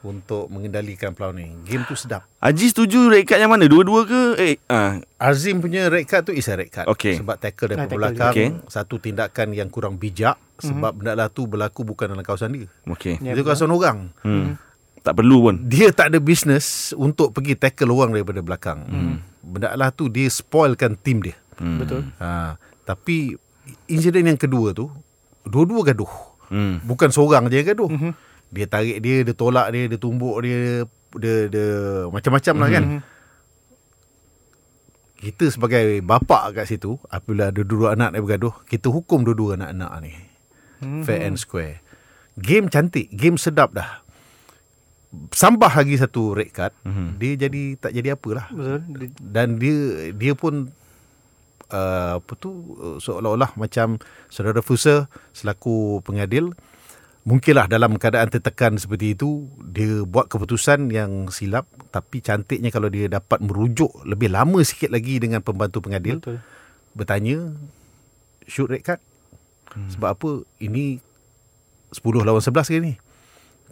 [0.00, 1.60] untuk mengendalikan perlawanan.
[1.68, 2.24] Game tu sedap.
[2.40, 3.68] Haji setuju red card yang mana?
[3.68, 4.20] Dua-dua ke?
[4.40, 6.88] Eh, ah, Azim punya red card tu is a red card.
[6.88, 7.20] Okey.
[7.20, 8.48] Sebab tackle Ah, daripada tackle belakang Okey.
[8.64, 11.12] satu tindakan yang kurang bijak sebab mm-hmm.
[11.12, 12.64] benda tu berlaku bukan dalam kawasan dia.
[12.88, 13.20] okey.
[13.20, 14.16] Ya, Itu kawasan orang.
[14.24, 14.56] Hmm.
[15.04, 15.68] Tak perlu pun.
[15.68, 18.82] Dia tak ada business untuk pergi tackle orang daripada belakang.
[18.88, 19.14] Mm.
[19.40, 21.38] Benda lah tu dia spoilkan tim dia.
[21.58, 21.78] Hmm.
[21.80, 22.02] Betul.
[22.18, 23.36] Ha, tapi
[23.84, 24.88] insiden yang kedua tu
[25.44, 26.08] dua-dua gaduh.
[26.48, 26.80] Hmm.
[26.88, 27.92] Bukan seorang je yang gaduh.
[27.92, 28.12] Mm-hmm.
[28.48, 30.88] Dia tarik dia, dia tolak dia, dia tumbuk dia,
[31.20, 31.68] dia, dia
[32.08, 32.84] macam-macam lah kan.
[35.18, 39.92] Kita sebagai bapa kat situ, apabila ada dua anak yang bergaduh, kita hukum dua-dua anak-anak
[40.00, 40.12] ni.
[40.80, 41.02] Mm-hmm.
[41.04, 41.84] Fair and square.
[42.40, 44.00] Game cantik, game sedap dah.
[45.34, 47.08] Sambah lagi satu red card, mm-hmm.
[47.20, 48.80] dia jadi tak jadi apalah Betul.
[48.96, 49.76] Dia- dan dia
[50.16, 50.70] dia pun
[51.72, 56.52] uh, apa tu uh, seolah-olah macam saudara Fusa selaku pengadil
[57.28, 63.08] mungkinlah dalam keadaan tertekan seperti itu dia buat keputusan yang silap tapi cantiknya kalau dia
[63.12, 66.40] dapat merujuk lebih lama sikit lagi dengan pembantu pengadil Betul.
[66.96, 67.52] bertanya
[68.48, 69.00] shoot red card
[69.76, 69.92] hmm.
[69.92, 70.30] sebab apa
[70.64, 71.04] ini
[71.92, 72.94] 10 lawan 11 ke ni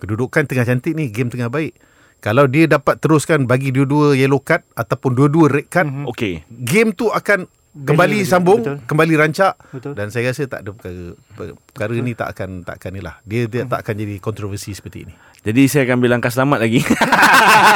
[0.05, 1.77] kedudukan tengah cantik ni game tengah baik
[2.21, 6.11] kalau dia dapat teruskan bagi dua-dua yellow card ataupun dua-dua red card mm-hmm.
[6.13, 6.45] Okey.
[6.49, 8.79] game tu akan kembali lagi, sambung betul.
[8.89, 9.93] kembali rancak Betul.
[9.93, 13.21] dan saya rasa tak ada perkara per- perkara ni tak akan tak akan ni lah
[13.29, 15.15] dia dia tak akan jadi kontroversi seperti ini
[15.47, 16.83] Jadi saya akan ambil langkah selamat lagi.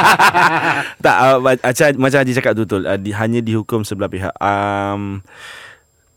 [1.07, 2.83] tak, uh, macam, macam Haji cakap betul.
[2.83, 4.35] Uh, di, hanya dihukum sebelah pihak.
[4.43, 5.23] Um,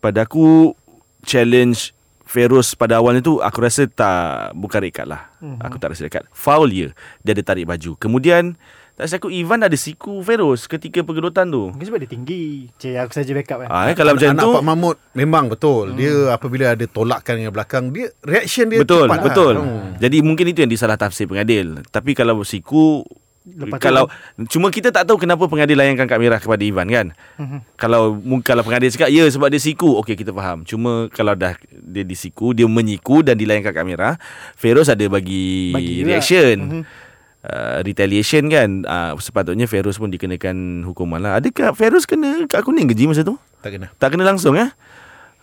[0.03, 0.75] pada aku,
[1.23, 1.95] challenge
[2.27, 5.31] Feroz pada awalnya tu aku rasa tak bukan card lah.
[5.39, 5.63] Mm-hmm.
[5.63, 6.27] Aku tak rasa card.
[6.35, 6.89] Foul ya.
[7.23, 7.95] Dia ada tarik baju.
[8.03, 8.59] Kemudian
[8.95, 11.75] tak rasa aku Ivan ada siku Feroz ketika pergelutan tu.
[11.75, 12.71] Mungkin sebab dia tinggi.
[12.79, 13.69] Cik, aku saja backup kan.
[13.75, 15.99] Ah, eh, kalau macam anak tu Pak Mahmud memang betul hmm.
[15.99, 19.55] dia apabila ada tolakan yang belakang dia reaction dia betul cepat betul.
[19.59, 19.67] lah.
[19.67, 19.99] Hmm.
[19.99, 21.83] Jadi mungkin itu yang disalah tafsir pengadil.
[21.91, 23.03] Tapi kalau siku
[23.45, 24.09] Lepas tu- kalau
[24.49, 27.07] cuma kita tak tahu kenapa pengadil layankan kad merah kepada Ivan kan.
[27.37, 27.77] Mhm.
[27.77, 30.65] Kalau kalau pengadil cakap ya sebab dia siku, okey kita faham.
[30.65, 34.17] Cuma kalau dah dia disiku, dia menyiku dan dilayankan kad merah,
[34.57, 36.57] Feroz ada bagi, Bagi reaction.
[36.57, 37.04] Mhm.
[37.45, 42.89] Uh, retaliation kan uh, Sepatutnya Feroz pun dikenakan hukuman lah Adakah Feroz kena kad kuning
[42.89, 43.37] ke Ji masa tu?
[43.61, 44.73] tak kena Tak kena langsung eh?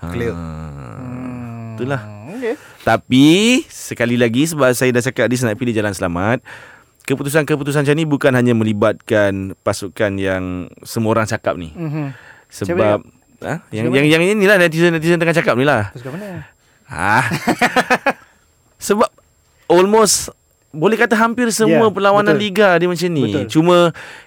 [0.01, 0.33] Clear.
[0.33, 1.77] Hmm.
[1.77, 2.55] Itulah okay.
[2.81, 3.27] tapi
[3.69, 6.41] sekali lagi sebab saya dah cakap dia nak pilih jalan selamat.
[7.05, 11.73] Keputusan-keputusan macam ni bukan hanya melibatkan pasukan yang semua orang cakap ni.
[11.73, 12.13] Mhm.
[12.51, 13.05] Sebab
[13.45, 13.61] ha?
[13.69, 15.93] yang, Siapa yang yang inilah netizen-netizen tengah cakap ni lah.
[15.93, 16.49] Kat mana?
[16.91, 17.23] Ha.
[18.89, 19.07] sebab
[19.71, 20.33] almost
[20.71, 22.43] boleh kata hampir semua Ya, perlawanan betul.
[22.43, 23.23] liga dia macam ni.
[23.25, 23.43] Betul.
[23.47, 23.77] Cuma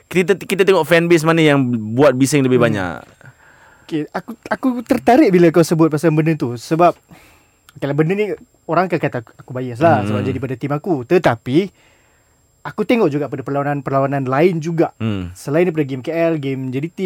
[0.06, 1.58] kita kita tengok fanbase mana yang
[1.92, 2.66] buat bising lebih Hmm.
[2.68, 2.96] banyak.
[3.84, 6.96] Okay, aku aku tertarik bila kau sebut pasal benda tu sebab
[7.74, 8.32] kalau benda ni
[8.64, 10.06] orang akan kata aku, aku bias lah Hmm.
[10.06, 10.94] sebab jadi pada tim aku.
[11.02, 11.56] Tetapi
[12.62, 14.92] aku tengok juga pada perlawanan-perlawanan lain juga.
[14.96, 15.32] Hmm.
[15.32, 17.00] Selain daripada game KL, game JDT,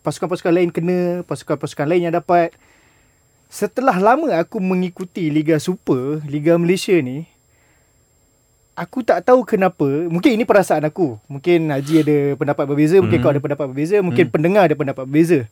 [0.00, 2.52] pasukan-pasukan lain kena, pasukan-pasukan lain yang dapat.
[3.46, 7.28] Setelah lama aku mengikuti Liga Super, Liga Malaysia ni,
[8.74, 11.18] aku tak tahu kenapa, mungkin ini perasaan aku.
[11.30, 13.24] Mungkin Haji ada pendapat berbeza, mungkin Hmm.
[13.24, 15.46] kau ada pendapat berbeza, mungkin pendengar ada pendapat berbeza.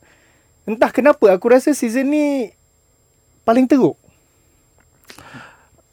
[0.63, 2.51] Entah kenapa aku rasa season ni
[3.43, 3.99] paling teruk.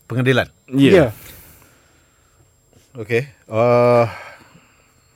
[0.05, 0.89] pengadilan Ya.
[0.89, 1.09] Yeah.
[2.97, 4.09] okey uh,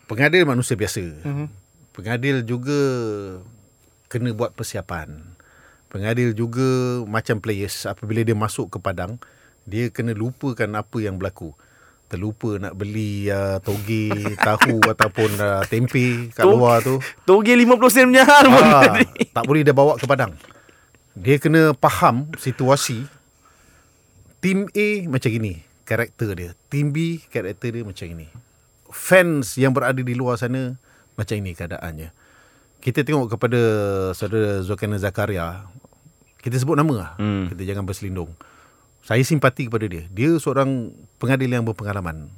[0.06, 1.50] pengadil manusia biasa Mhm.
[1.98, 2.78] pengadil juga
[4.06, 5.18] kena buat persiapan
[5.90, 9.18] pengadil juga macam players apabila dia masuk ke padang
[9.66, 11.58] dia kena lupakan apa yang berlaku
[12.14, 17.74] terlupa nak beli uh, toge tahu ataupun uh, tempe kat Tog- luar tu Toge 50
[17.90, 18.62] sen punya hal pun.
[18.62, 19.02] Ah,
[19.34, 20.38] tak boleh dia bawa ke padang.
[21.18, 23.06] Dia kena faham situasi.
[24.38, 26.52] Tim A macam gini, karakter dia.
[26.68, 28.28] Tim B, karakter dia macam ini.
[28.92, 30.76] Fans yang berada di luar sana,
[31.16, 32.12] macam ini keadaannya.
[32.84, 33.62] Kita tengok kepada
[34.12, 35.64] saudara Zulkarnain Zakaria.
[36.44, 37.12] Kita sebut nama lah.
[37.16, 37.48] Hmm.
[37.48, 38.36] Kita jangan berselindung.
[39.04, 40.08] Saya simpati kepada dia.
[40.08, 42.32] Dia seorang pengadil yang berpengalaman.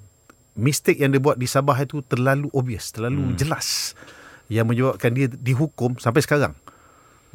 [0.58, 3.38] Mistake yang dia buat di Sabah itu terlalu obvious, terlalu hmm.
[3.38, 3.94] jelas
[4.50, 6.58] yang menyebabkan dia dihukum sampai sekarang.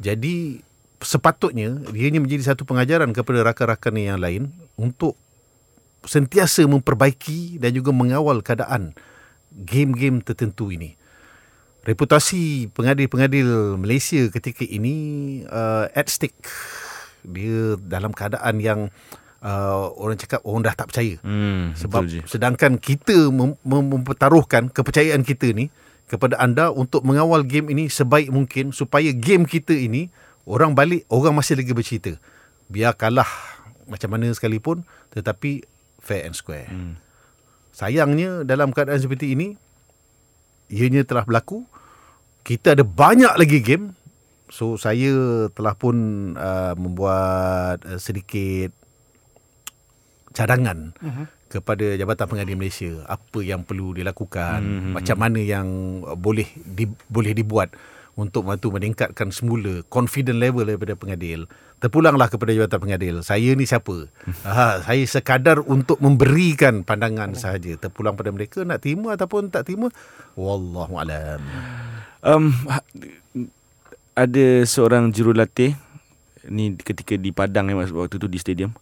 [0.01, 0.59] Jadi
[0.99, 5.15] sepatutnya dia ini menjadi satu pengajaran kepada rakan-rakan yang lain untuk
[6.03, 8.97] sentiasa memperbaiki dan juga mengawal keadaan
[9.53, 10.97] game-game tertentu ini.
[11.81, 14.93] Reputasi pengadil-pengadil Malaysia ketika ini
[15.49, 16.37] uh, at stake.
[17.21, 18.79] Dia dalam keadaan yang
[19.41, 21.15] uh, orang cakap orang dah tak percaya.
[21.21, 25.69] Hmm, Sebab sedangkan kita mem- mempertaruhkan kepercayaan kita ni
[26.07, 30.11] kepada anda untuk mengawal game ini sebaik mungkin supaya game kita ini
[30.43, 32.17] orang balik orang masih lagi bercerita.
[32.71, 33.27] Biar kalah
[33.87, 35.65] macam mana sekalipun tetapi
[35.99, 36.67] fair and square.
[36.67, 36.97] Hmm.
[37.71, 39.55] Sayangnya dalam keadaan seperti ini
[40.71, 41.63] ianya telah berlaku.
[42.41, 43.93] Kita ada banyak lagi game.
[44.51, 45.95] So saya telah pun
[46.35, 48.75] uh, membuat uh, sedikit
[50.35, 51.25] cadangan uh-huh.
[51.47, 54.91] kepada Jabatan Pengadil Malaysia apa yang perlu dilakukan, uh-huh.
[54.99, 55.67] macam mana yang
[56.19, 57.71] boleh di, boleh dibuat
[58.19, 61.47] untuk membantu meningkatkan semula confident level daripada pengadil.
[61.79, 63.15] Terpulanglah kepada Jabatan Pengadil.
[63.23, 64.11] Saya ni siapa?
[64.45, 67.79] ha, saya sekadar untuk memberikan pandangan sahaja.
[67.79, 69.87] Terpulang pada mereka nak terima ataupun tak terima.
[70.35, 71.39] Wallahu alam.
[72.21, 72.53] Um,
[74.15, 75.75] ada seorang jurulatih
[76.49, 78.73] ni ketika di Padang eh, waktu tu di stadium.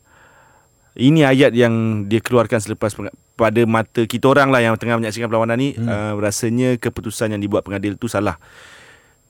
[1.00, 5.32] Ini ayat yang dia keluarkan selepas peng- pada mata kita orang lah yang tengah menyaksikan
[5.32, 5.88] perlawanan ni hmm.
[5.88, 8.36] uh, rasanya keputusan yang dibuat pengadil tu salah.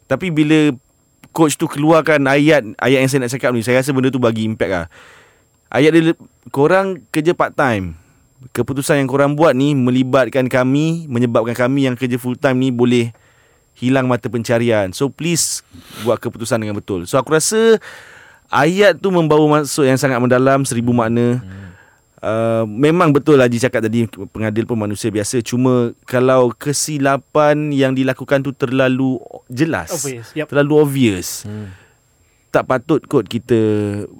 [0.10, 0.74] Tapi bila
[1.30, 4.50] coach tu keluarkan ayat ayat yang saya nak cakap ni, saya rasa benda tu bagi
[4.50, 4.88] impact lah.
[5.70, 6.18] Ayat dia
[6.50, 7.94] korang kerja part time.
[8.56, 13.14] Keputusan yang korang buat ni melibatkan kami, menyebabkan kami yang kerja full time ni boleh
[13.80, 14.92] hilang mata pencarian.
[14.92, 15.64] So please
[16.04, 17.08] buat keputusan dengan betul.
[17.08, 17.80] So aku rasa
[18.52, 21.40] ayat tu membawa maksud yang sangat mendalam, seribu makna.
[21.40, 21.68] Hmm.
[22.20, 24.04] Uh, memang betul Haji cakap tadi
[24.36, 29.16] pengadil pun manusia biasa cuma kalau kesilapan yang dilakukan tu terlalu
[29.48, 30.52] jelas Obvious, yep.
[30.52, 31.72] terlalu obvious hmm.
[32.52, 33.56] tak patut kot kita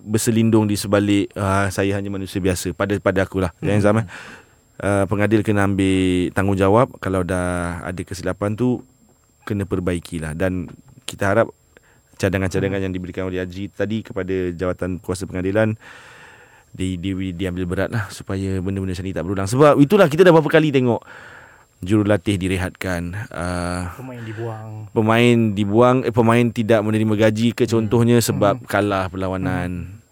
[0.08, 3.68] berselindung di sebalik uh, saya hanya manusia biasa pada pada akulah hmm.
[3.68, 4.08] yang zaman
[4.80, 8.80] uh, pengadil kena ambil tanggungjawab kalau dah ada kesilapan tu
[9.50, 10.38] kena perbaikilah.
[10.38, 10.70] Dan
[11.10, 11.50] kita harap
[12.22, 12.86] cadangan-cadangan hmm.
[12.86, 15.74] yang diberikan oleh Haji tadi kepada jawatan kuasa pengadilan
[16.70, 19.50] di, di, diambil berat lah supaya benda-benda macam ni tak berulang.
[19.50, 21.02] Sebab itulah kita dah berapa kali tengok
[21.80, 24.92] jurulatih direhatkan uh, Pemain dibuang.
[24.92, 30.04] pemain dibuang eh, pemain tidak menerima gaji ke contohnya sebab kalah perlawanan.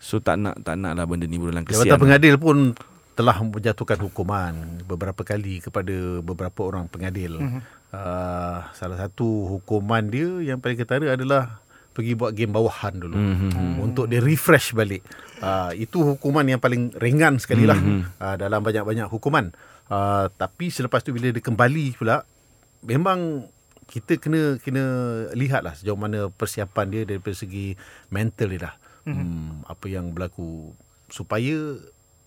[0.00, 1.68] So tak nak tak nak lah benda ni berulang.
[1.68, 2.72] Jabatan kesian pengadil pun
[3.20, 7.36] telah menjatuhkan hukuman beberapa kali kepada beberapa orang pengadil.
[7.36, 7.60] Uh-huh.
[7.92, 11.60] Uh, salah satu hukuman dia yang paling ketara adalah
[11.92, 13.76] pergi buat game bawahan dulu mm-hmm.
[13.76, 15.04] untuk dia refresh balik.
[15.44, 18.16] Uh, itu hukuman yang paling ringan sekali lah mm-hmm.
[18.16, 19.52] uh, dalam banyak-banyak hukuman.
[19.92, 22.24] Uh, tapi selepas tu bila dia kembali pula,
[22.88, 23.44] memang
[23.84, 24.84] kita kena kena
[25.36, 27.76] lihat lah sejauh mana persiapan dia daripada segi
[28.08, 28.74] mental dia dah.
[29.04, 29.28] Mm-hmm.
[29.28, 30.72] Hmm, apa yang berlaku
[31.12, 31.76] supaya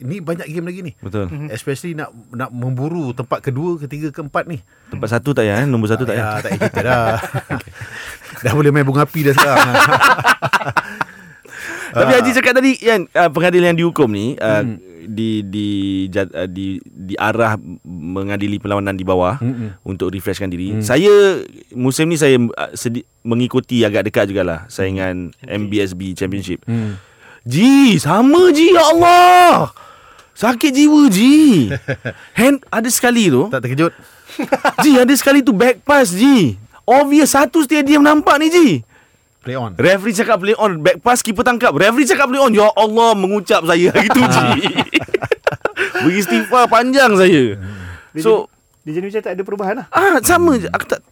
[0.02, 0.92] ni banyak game lagi ni.
[0.98, 4.60] betul Especially nak nak memburu tempat kedua, ketiga, keempat ni.
[4.90, 5.68] tempat satu tak ya eh?
[5.70, 7.18] nombor satu tak ya ya, tak payah cerita dah.
[8.44, 9.70] dah boleh main bunga api dah sekarang.
[11.94, 14.76] Tapi Haji cakap tadi yang uh, pengadil yang dihukum ni uh, hmm.
[15.14, 15.68] di di
[16.10, 17.54] jad, uh, di di arah
[17.86, 19.86] mengadili perlawanan di bawah hmm.
[19.86, 20.74] untuk refreshkan diri.
[20.74, 20.82] Hmm.
[20.82, 21.46] Saya
[21.78, 26.66] musim ni saya uh, sedi- mengikuti agak dekat jugalah saingan MBSB Championship.
[26.66, 26.98] Hmm.
[27.44, 29.76] Ji, sama Ji ya Allah.
[30.34, 31.68] Sakit jiwa Ji.
[32.40, 33.52] Hand ada sekali tu.
[33.52, 33.94] tak terkejut.
[34.84, 36.56] Ji ada sekali tu back pass Ji.
[36.84, 38.68] Obvious satu stadium nampak ni Ji.
[39.40, 39.76] Play on.
[39.76, 43.60] Referee cakap play on Back pass keeper tangkap Referee cakap play on Ya Allah mengucap
[43.62, 44.72] saya Itu je
[46.08, 47.60] Beristighfar panjang saya
[48.16, 48.48] Dia So
[48.88, 49.88] jadi, dia jadi macam tak ada perubahan lah.
[49.92, 51.04] ah Sama je Aku tak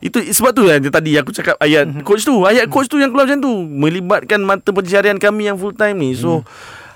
[0.00, 2.32] itu sebab tu yang tadi aku cakap ayat coach tu.
[2.42, 3.52] Ayat coach tu yang keluar macam tu.
[3.60, 6.12] Melibatkan mata pencarian kami yang full time ni.
[6.12, 6.40] So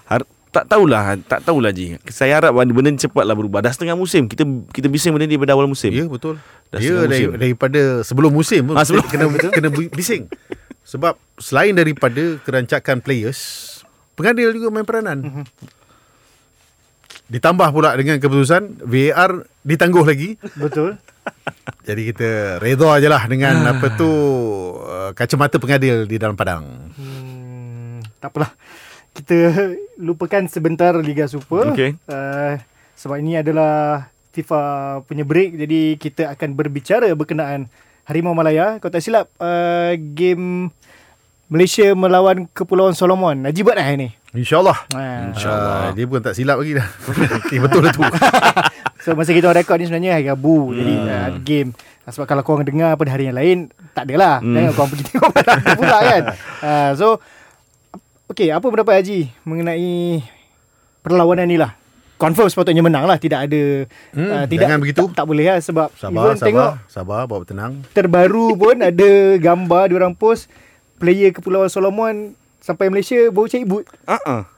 [0.04, 2.00] har, tak tahulah tak tahulah ji.
[2.06, 3.60] Saya harap benda ni cepatlah berubah.
[3.60, 5.88] Dah setengah musim kita kita bising benda ni daripada awal musim.
[5.88, 6.40] Ya betul.
[6.68, 7.38] Dah Dia setengah dari, musim.
[7.38, 10.24] daripada sebelum musim pun Ah, sebelum- kena kena bising.
[10.82, 13.40] Sebab selain daripada kerancakan players,
[14.14, 15.44] pengadil juga main peranan.
[17.24, 20.36] Ditambah pula dengan keputusan VAR ditangguh lagi.
[20.60, 21.00] Betul.
[21.88, 24.08] Jadi kita redha je lah dengan apa tu
[24.80, 26.92] uh, kacamata pengadil di dalam padang.
[26.96, 28.52] Hmm, tak apalah.
[29.14, 29.52] Kita
[29.96, 31.72] lupakan sebentar Liga Super.
[31.72, 31.96] Okey.
[32.10, 32.60] Uh,
[32.98, 34.62] sebab ini adalah FIFA
[35.06, 35.56] punya break.
[35.56, 37.70] Jadi kita akan berbicara berkenaan
[38.04, 38.82] Harimau Malaya.
[38.82, 40.74] Kalau tak silap, uh, game
[41.54, 43.46] Malaysia melawan Kepulauan Solomon.
[43.46, 44.08] Najib buat dah hari ni.
[44.34, 44.90] InsyaAllah.
[44.90, 45.30] Ha.
[45.30, 45.78] InsyaAllah.
[45.86, 46.88] Ah, dia pun tak silap lagi dah.
[47.38, 48.02] okay, betul lah tu.
[49.04, 50.72] So masa kita orang rekod ni sebenarnya hari Rabu.
[50.72, 50.76] Hmm.
[50.80, 51.70] Jadi uh, game.
[52.08, 54.40] Sebab kalau korang dengar pada hari yang lain, tak adalah.
[54.40, 54.56] Hmm.
[54.56, 56.22] Jangan korang pergi tengok pada aku pula kan.
[56.64, 57.06] Uh, so,
[58.32, 60.24] okay, apa pendapat Haji mengenai
[61.04, 61.76] perlawanan ni lah?
[62.16, 63.20] Confirm sepatutnya menang lah.
[63.20, 63.62] Tidak ada...
[64.16, 65.04] Hmm, ah, tidak, jangan begitu.
[65.12, 66.90] Tak, tak boleh lah sebab Sabar, even tengok sabar.
[66.90, 67.72] Sabar, bawa tenang.
[67.92, 70.48] terbaru pun ada gambar diorang post
[71.04, 72.32] player Kepulauan Solomon
[72.64, 73.84] sampai Malaysia baru cari boot.
[74.08, 74.48] Uh-uh.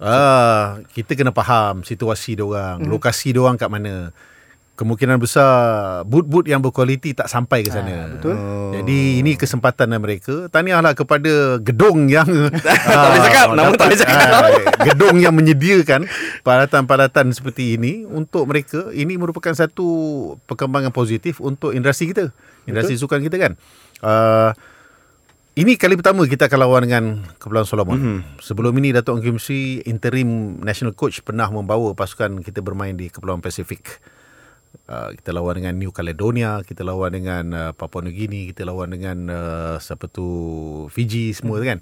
[0.00, 2.88] Ah, kita kena faham situasi dia orang, hmm.
[2.88, 4.16] lokasi dia orang kat mana.
[4.80, 5.52] Kemungkinan besar
[6.08, 7.92] boot-boot yang berkualiti tak sampai ke sana.
[7.92, 8.32] Ah, betul.
[8.32, 8.72] Oh.
[8.72, 10.48] Jadi ini kesempatan mereka.
[10.48, 12.24] Tahniahlah kepada gedung yang
[12.88, 14.16] Tak boleh cakap, nama tak boleh cakap.
[14.88, 16.08] gedung yang menyediakan
[16.40, 18.88] peralatan-peralatan seperti ini untuk mereka.
[18.88, 19.84] Ini merupakan satu
[20.48, 22.32] perkembangan positif untuk industri kita.
[22.64, 23.04] Industri betul.
[23.04, 23.52] sukan kita kan.
[24.00, 24.56] Uh,
[25.60, 27.04] ini kali pertama kita akan lawan dengan
[27.36, 27.98] Kepulauan Solomon.
[28.00, 28.04] Mhm.
[28.08, 28.40] Mm-hmm.
[28.40, 33.12] Sebelum ini Datuk Ong Kim Sui interim national coach pernah membawa pasukan kita bermain di
[33.12, 34.00] Kepulauan Pasifik.
[34.86, 38.94] Uh, kita lawan dengan New Caledonia, kita lawan dengan uh, Papua New Guinea, kita lawan
[38.94, 40.26] dengan uh, siapa tu
[40.88, 41.66] Fiji semua mm.
[41.66, 41.78] kan.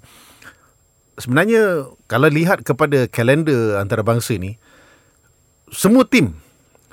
[1.21, 4.57] Sebenarnya kalau lihat kepada kalender antarabangsa ni
[5.69, 6.35] semua tim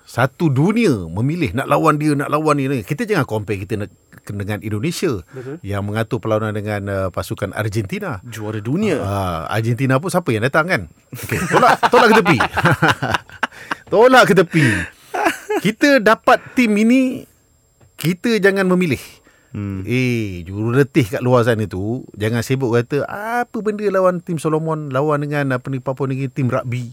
[0.06, 2.86] satu dunia memilih nak lawan dia nak lawan dia ni.
[2.86, 5.62] Kita jangan compare kita nak- dengan Indonesia Betul.
[5.62, 8.18] yang mengatur perlawanan dengan uh, pasukan Argentina.
[8.26, 8.98] Juara dunia.
[8.98, 10.82] Ah, Argentina pun siapa yang datang kan?
[11.14, 12.38] Okay, tolak tolak ke tepi.
[13.92, 14.66] tolak ke tepi.
[15.62, 17.22] Kita dapat tim ini
[17.94, 19.00] kita jangan memilih.
[19.56, 19.80] Hmm.
[19.88, 25.24] Eh, juruletih kat luar sana tu jangan sibuk kata apa benda lawan tim Solomon, lawan
[25.24, 26.92] dengan apa ni Papua Guinea tim rugby.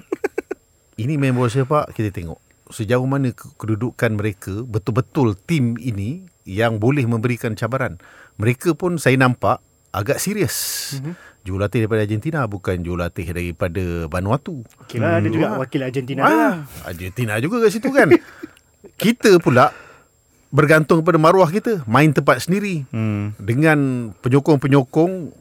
[1.00, 2.36] ini main bola sepak kita tengok
[2.70, 8.02] sejauh mana ke- kedudukan mereka betul-betul tim ini yang boleh memberikan cabaran.
[8.42, 9.62] Mereka pun saya nampak
[9.94, 10.56] agak serius.
[10.98, 11.14] Mm-hmm.
[11.46, 14.66] Jurulatih daripada Argentina bukan jurulatih daripada Vanuatu.
[14.84, 15.58] Okay lah, ada juga Ah.
[15.62, 16.36] wakil Argentina ada lah.
[16.42, 18.10] Ah, Argentina juga kat situ kan.
[19.02, 19.70] kita pula
[20.50, 22.84] bergantung pada maruah kita, main tempat sendiri.
[22.90, 23.32] Hmm.
[23.38, 25.32] Dengan penyokong-penyokong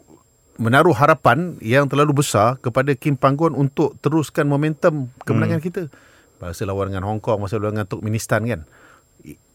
[0.59, 5.67] menaruh harapan yang terlalu besar kepada Kim Panggon untuk teruskan momentum kemenangan hmm.
[5.67, 5.83] kita.
[6.39, 8.63] Masa lawan dengan Hong Kong, masa lawan dengan Turkmenistan kan.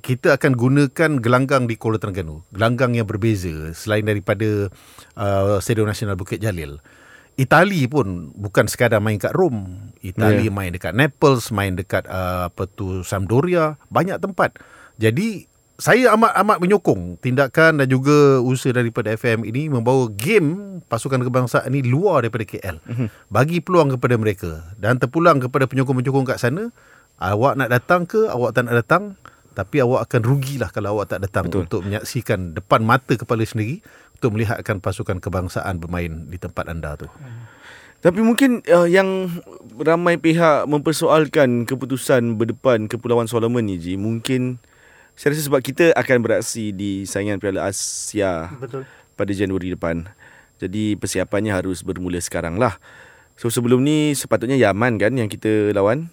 [0.04, 2.44] Kita akan gunakan gelanggang di Kuala Terengganu.
[2.52, 4.68] Gelanggang yang berbeza selain daripada
[5.16, 6.76] uh, Stadium Nasional Bukit Jalil.
[7.34, 9.90] Itali pun bukan sekadar main kat Rome.
[10.04, 10.54] Itali yeah.
[10.54, 14.60] main dekat Naples, main dekat uh, apa tu Sampdoria, banyak tempat.
[15.00, 21.26] Jadi saya amat amat menyokong tindakan dan juga usaha daripada FM ini membawa game pasukan
[21.26, 22.78] kebangsaan ini luar daripada KL.
[23.26, 26.70] Bagi peluang kepada mereka dan terpulang kepada penyokong-penyokong kat sana,
[27.18, 29.18] awak nak datang ke, awak tak nak datang,
[29.54, 31.64] tapi awak akan rugilah kalau awak tak datang Betul.
[31.64, 33.80] Untuk menyaksikan depan mata kepala sendiri
[34.18, 37.06] untuk melihatkan pasukan kebangsaan bermain di tempat anda tu.
[38.04, 39.32] Tapi mungkin uh, yang
[39.80, 44.60] ramai pihak mempersoalkan keputusan berdepan Kepulauan Solomon ni Ji, mungkin
[45.16, 48.84] saya rasa sebab kita akan beraksi di saingan Piala Asia Betul.
[49.16, 50.04] pada Januari depan.
[50.60, 52.76] Jadi persiapannya harus bermula sekarang lah.
[53.40, 56.12] So sebelum ni sepatutnya Yaman kan yang kita lawan.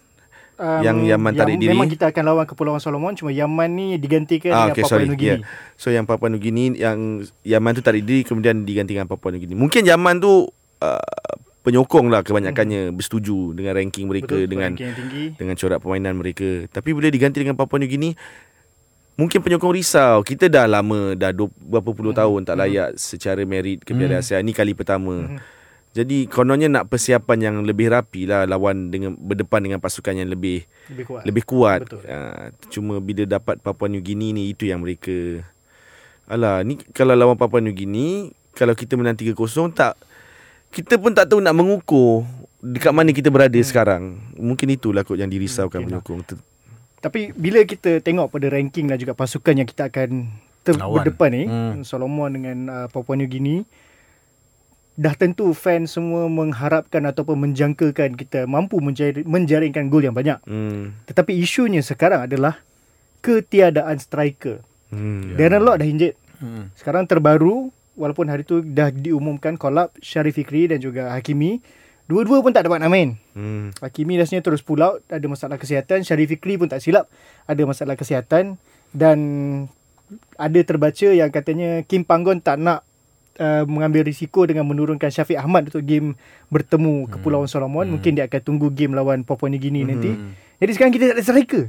[0.61, 1.73] Yang Yaman tarik diri.
[1.73, 5.05] Memang kita akan lawan Kepulauan Solomon Cuma Yaman ni digantikan Ah, dengan okay, Papua sorry.
[5.05, 5.73] New Guinea Yeah.
[5.73, 6.99] So yang Papua New Guinea yang
[7.41, 9.57] Yaman tu tarik diri kemudian diganti dengan Papua New Guinea.
[9.57, 10.45] Mungkin Yaman tu
[10.79, 12.95] uh, penyokong lah kebanyakannya hmm.
[12.95, 16.49] bersetuju dengan ranking mereka Betul, dengan ranking yang dengan corak permainan mereka.
[16.67, 18.13] Tapi bila diganti dengan Papua New Guinea
[19.11, 22.21] Mungkin penyokong risau Kita dah lama Dah dua, berapa puluh Hmm.
[22.23, 25.37] tahun Tak layak secara merit ke Piala Asia Ni kali pertama
[25.91, 30.63] Jadi kononnya nak persiapan yang lebih rapi lah Lawan dengan berdepan dengan pasukan yang lebih
[30.87, 31.79] Lebih kuat lebih kuat.
[31.83, 31.99] Betul.
[32.07, 35.43] Uh, cuma bila dapat Papua New Guinea ni itu yang mereka
[36.31, 39.35] Alah, ni kalau lawan Papua New Guinea, kalau kita menang 3-0
[39.75, 39.99] tak
[40.71, 42.23] kita pun tak tahu nak mengukur
[42.63, 43.67] dekat mana kita berada hmm.
[43.67, 44.03] sekarang.
[44.39, 45.99] Mungkin itulah kot yang dirisaukan Mungkin lah.
[45.99, 46.21] penyokong.
[46.23, 46.43] Ter-
[47.01, 50.31] Tapi bila kita tengok pada ranking dan juga pasukan yang kita akan
[50.63, 51.69] ter- berdepan ni, Hmm.
[51.75, 51.83] hmm.
[51.83, 53.67] Solomon dengan uh, Papua New Guinea,
[54.99, 60.37] dah tentu fans semua mengharapkan ataupun menjangkakan kita mampu menjar- menjaringkan gol yang banyak.
[60.43, 60.93] Hmm.
[61.07, 62.59] Tetapi isunya sekarang adalah
[63.23, 64.59] ketiadaan striker.
[64.91, 65.33] Hmm.
[65.35, 65.47] Yeah.
[65.47, 66.19] Darren Lock dah injet.
[66.43, 66.73] Hmm.
[66.75, 71.63] Sekarang terbaru, walaupun hari tu dah diumumkan kolab Syarif Fikri dan juga Hakimi,
[72.09, 73.15] dua-dua pun tak dapat nak main.
[73.31, 73.71] Hmm.
[73.79, 77.07] Hakimi rasanya terus pull out Ada masalah kesihatan Syarif Fikri pun tak silap
[77.47, 78.59] Ada masalah kesihatan
[78.91, 79.17] Dan
[80.35, 82.83] Ada terbaca yang katanya Kim Panggon tak nak
[83.41, 86.13] uh, Mengambil risiko dengan menurunkan Syafiq Ahmad Untuk game
[86.47, 90.13] bertemu Kepulauan Solomon Mungkin dia akan tunggu game lawan Papua New Guinea nanti.
[90.61, 91.63] Jadi sekarang kita tak ada striker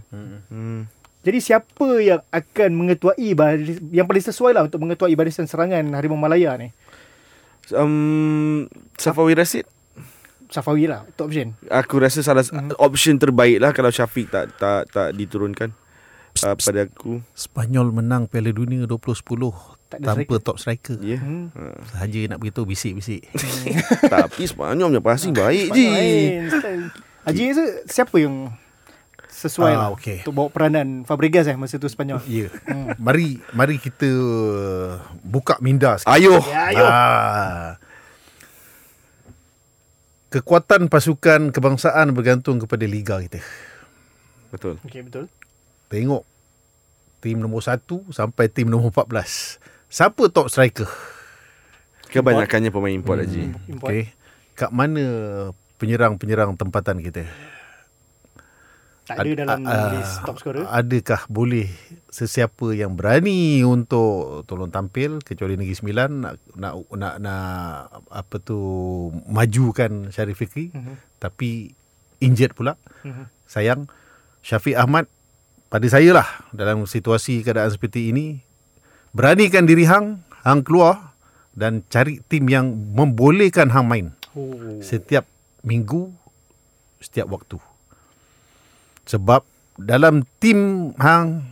[0.52, 0.84] Hmm.
[1.22, 6.18] Jadi siapa yang akan mengetuai baris, Yang paling sesuai lah untuk mengetuai barisan serangan Harimau
[6.18, 6.74] Malaya ni?
[7.70, 8.66] Um,
[8.98, 9.64] Safawi Rasid
[10.52, 11.56] Safawi lah top option.
[11.72, 12.76] Aku rasa salah Mhm.
[12.76, 15.72] option terbaik lah kalau Syafiq tak tak tak diturunkan.
[16.44, 17.24] Uh, pada aku.
[17.32, 20.96] Spanyol menang Piala Dunia 2010 Tak ada tanpa top striker.
[20.98, 21.20] Ya.
[21.20, 21.20] Yeah.
[21.20, 21.76] Hmm.
[21.92, 23.28] Sahaja nak beritahu bisik-bisik.
[24.12, 25.86] Tapi Sepanyol punya passing baik je.
[27.22, 28.48] Haji rasa siapa yang
[29.28, 30.24] sesuai Ah, lah okey.
[30.24, 32.24] untuk bawa peranan Fabregas eh masa tu Sepanyol.
[32.24, 32.48] Ya.
[32.96, 34.08] Mari mari kita
[35.20, 36.08] buka minda sikit.
[36.08, 36.40] Ayuh.
[36.48, 36.84] Ya, ayo.
[36.84, 37.70] Ah.
[40.28, 43.44] Kekuatan pasukan kebangsaan bergantung kepada liga kita.
[44.48, 44.80] Betul.
[44.80, 45.28] Okey betul.
[45.92, 46.24] Tengok
[47.20, 49.60] tim nombor 1 sampai tim nombor 14.
[49.92, 50.88] Siapa top striker?
[52.08, 53.24] Kebanyakannya pemain import hmm.
[53.28, 53.42] Haji.
[53.76, 54.02] Okey.
[54.56, 55.04] Kat mana
[55.76, 57.28] penyerang-penyerang tempatan kita?
[59.02, 60.64] Tak ada dalam Ah, list top scorer.
[60.64, 61.68] Adakah boleh
[62.08, 67.42] sesiapa yang berani untuk tolong tampil kecuali Negeri Sembilan nak nak nak, nak
[68.08, 68.56] apa tu
[69.26, 71.20] majukan Syarif Fikri Mhm.
[71.20, 71.74] tapi
[72.22, 72.78] injured pula.
[73.04, 73.24] Mhm.
[73.44, 73.90] Sayang
[74.40, 75.04] Syafiq Ahmad
[75.68, 78.40] pada saya lah dalam situasi keadaan seperti ini
[79.12, 81.12] beranikan diri hang hang keluar
[81.52, 84.80] dan cari tim yang membolehkan hang main Oh.
[84.80, 85.28] setiap
[85.60, 86.08] minggu
[87.04, 87.60] setiap waktu
[89.04, 89.44] sebab
[89.76, 91.44] dalam tim hang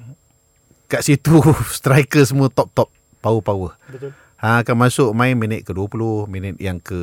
[0.88, 1.44] kat situ
[1.76, 2.88] striker semua top-top
[3.20, 4.16] power-power Betul.
[4.40, 6.96] hang akan masuk main minit ke 20 minit yang ke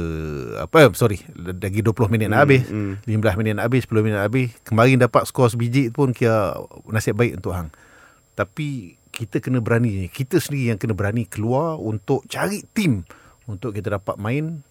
[0.57, 3.05] apa sorry lagi 20 minit nak habis hmm.
[3.05, 6.57] 15 minit nak habis 10 minit nak habis kemarin dapat skor sebiji pun kira
[6.89, 7.69] nasib baik untuk hang
[8.33, 13.01] tapi kita kena berani kita sendiri yang kena berani keluar untuk cari tim
[13.49, 14.61] untuk kita dapat main.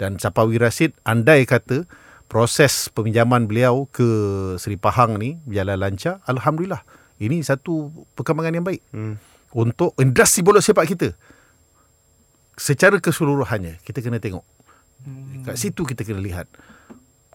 [0.00, 1.84] Dan Sapawi Rasid andai kata
[2.26, 4.08] proses peminjaman beliau ke
[4.56, 6.82] Seri Pahang ni berjalan lancar alhamdulillah.
[7.20, 9.20] Ini satu perkembangan yang baik Hmm.
[9.54, 11.08] untuk industri bola sepak kita.
[12.58, 14.42] Secara keseluruhannya kita kena tengok.
[15.44, 16.48] Kat situ kita kena lihat.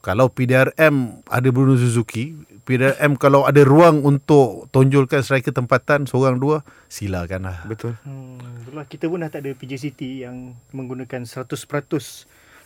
[0.02, 2.34] Kalau PDRM ada Bruno Suzuki
[2.70, 7.98] PDRM kalau ada ruang untuk tonjolkan striker tempatan seorang dua silakanlah Betul.
[8.02, 11.50] Hmm, itulah kita pun dah tak ada PJ City yang menggunakan 100%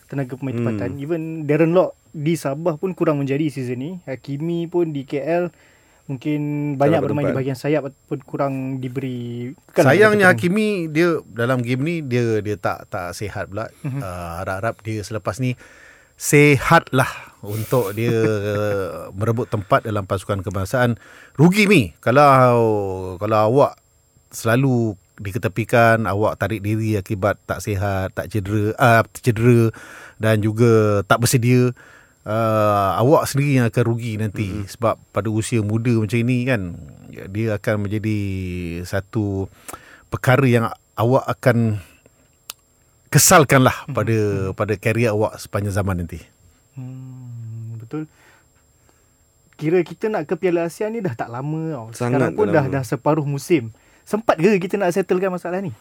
[0.05, 0.59] tenaga pemain Hmm.
[0.61, 0.89] tempatan.
[0.97, 3.91] Even Darren Lock di Sabah pun kurang menjadi season ni.
[4.03, 5.47] Hakimi pun di KL
[6.03, 6.39] mungkin
[6.75, 7.37] banyak dapat bermain di tempat.
[7.39, 12.91] bahagian sayap pun kurang diberi bukan Sayangnya Hakimi dia dalam game ni dia dia tak
[12.91, 13.71] tak sihat pula.
[13.81, 13.97] Mhm.
[13.97, 15.55] Uh, harap-harap dia selepas ni
[16.17, 17.09] sehatlah
[17.43, 18.15] untuk dia
[19.17, 20.95] merebut tempat dalam pasukan kebangsaan.
[21.35, 23.77] Rugi mi kalau kalau awak
[24.33, 29.69] selalu diketepikan, awak tarik diri akibat tak sihat, tak cedera, uh, cedera
[30.17, 31.75] dan juga tak bersedia.
[32.23, 34.71] Uh, awak sendiri yang akan rugi nanti mm-hmm.
[34.71, 36.71] sebab pada usia muda macam ini kan
[37.35, 38.19] dia akan menjadi
[38.87, 39.51] satu
[40.07, 41.83] perkara yang awak akan
[43.13, 44.17] kesalkanlah pada
[44.57, 46.17] pada karier awak sepanjang zaman nanti.
[46.73, 48.09] Hmm, betul.
[49.53, 51.87] Kira kita nak ke Piala Asia ni dah tak lama tau.
[51.93, 52.73] Sangat Sekarang pun tak dah lama.
[52.73, 53.69] dah separuh musim.
[54.03, 55.71] Sempat ke kita nak settlekan masalah ni?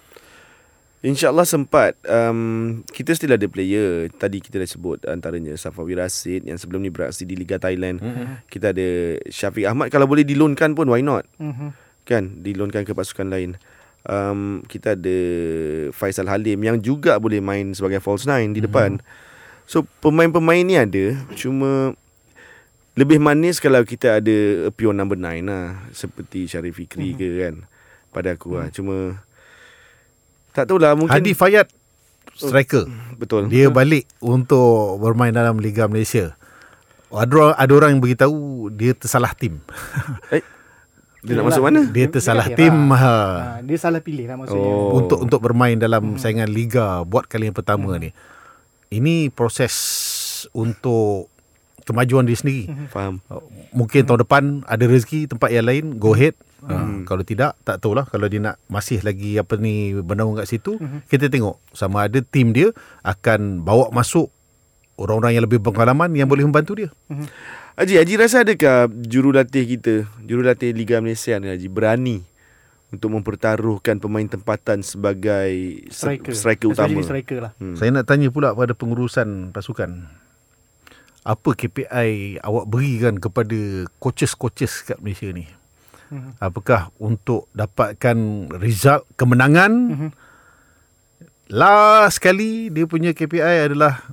[1.03, 6.63] InsyaAllah sempat um, Kita still ada player Tadi kita dah sebut Antaranya Safawi Rasid Yang
[6.63, 8.47] sebelum ni beraksi di Liga Thailand mm-hmm.
[8.47, 11.75] Kita ada Syafiq Ahmad Kalau boleh dilonkan pun Why not Mhm.
[12.07, 13.59] Kan Dilonkan ke pasukan lain
[14.07, 15.19] um, Kita ada
[15.95, 19.03] Faisal Halim Yang juga boleh main Sebagai false nine Di depan.
[19.67, 21.19] So pemain-pemain ni ada.
[21.35, 21.95] Cuma
[22.95, 24.37] Lebih manis Kalau kita ada
[24.67, 25.81] A pure number nine lah.
[25.95, 27.67] Seperti Syarif Fikri ke kan
[28.11, 28.69] Pada aku lah.
[28.75, 29.23] Cuma
[30.55, 31.69] Tak tahulah Mungkin Hadi Fayad
[32.37, 32.89] striker.
[33.17, 33.49] Betul.
[33.53, 36.35] Dia balik untuk bermain dalam Liga Malaysia.
[37.13, 39.61] Ada ada orang yang beritahu dia tersalah tim.
[40.33, 40.41] Eh,
[41.23, 41.81] dia nak masuk mana?
[41.95, 42.99] Dia tersalah Dia tim kira.
[42.99, 44.73] ha, Ha, dia salah pilih lah maksudnya.
[44.75, 44.99] Oh.
[44.99, 48.11] untuk untuk bermain dalam saingan liga buat kali yang pertama ni.
[48.91, 49.73] Ini proses
[50.51, 51.31] untuk
[51.87, 52.67] kemajuan dia sendiri.
[52.91, 53.39] Faham Uh,
[53.71, 56.35] Mungkin tahun depan ada rezeki tempat yang lain go ahead.
[56.63, 57.03] Hmm.
[57.03, 61.11] kalau tidak tak tahulah kalau dia nak masih lagi apa ni bernaung kat situ hmm.
[61.11, 62.71] kita tengok sama ada tim dia
[63.03, 64.31] akan bawa masuk
[64.95, 66.91] orang-orang yang lebih berpengalaman yang boleh membantu dia.
[67.73, 69.95] Haji, Haji rasa adakah jurulatih kita
[70.29, 72.21] Jurulatih Liga Malaysia ni Haji Berani
[72.93, 76.37] Untuk mempertaruhkan pemain tempatan Sebagai striker.
[76.37, 77.53] striker utama striker lah.
[77.57, 77.73] Hmm.
[77.81, 80.05] Saya nak tanya pula pada pengurusan pasukan.
[81.25, 85.49] Apa KPI awak berikan kepada coaches-coaches kat Malaysia ni?
[86.13, 86.37] Mhm.
[86.37, 89.73] Apakah untuk dapatkan result kemenangan?
[89.73, 90.09] Mhm.
[91.49, 94.05] Last kali dia punya KPI adalah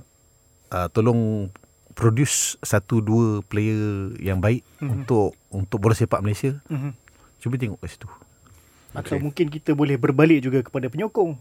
[0.71, 1.51] uh, tolong
[1.99, 4.87] produce satu dua player yang baik Mhm.
[4.89, 6.55] untuk untuk bola sepak Malaysia.
[6.65, 6.95] Mhm.
[7.37, 8.07] Cuba tengok kat situ.
[8.89, 11.35] Atau mungkin kita boleh berbalik juga kepada penyokong.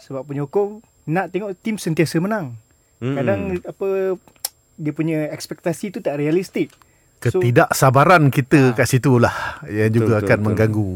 [0.00, 2.58] Sebab penyokong nak tengok tim sentiasa menang.
[2.98, 3.14] Mm-mm.
[3.14, 3.88] Kadang apa
[4.74, 6.74] dia punya ekspektasi tu tak realistik.
[7.20, 10.90] So- Ketidaksabaran kita kat situ lah yang juga Betul, akan betul, mengganggu.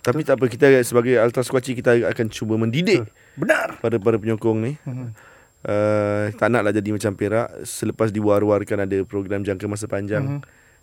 [0.00, 3.80] Tapi tak apa kita sebagai Ultras Kuaci kita akan cuba mendidik Benar.
[3.80, 4.72] pada para penyokong ni.
[4.84, 5.33] Mhm.
[5.64, 10.40] Uh, tak naklah jadi macam Perak selepas diwar-warkan ada program jangka masa panjang Mhm.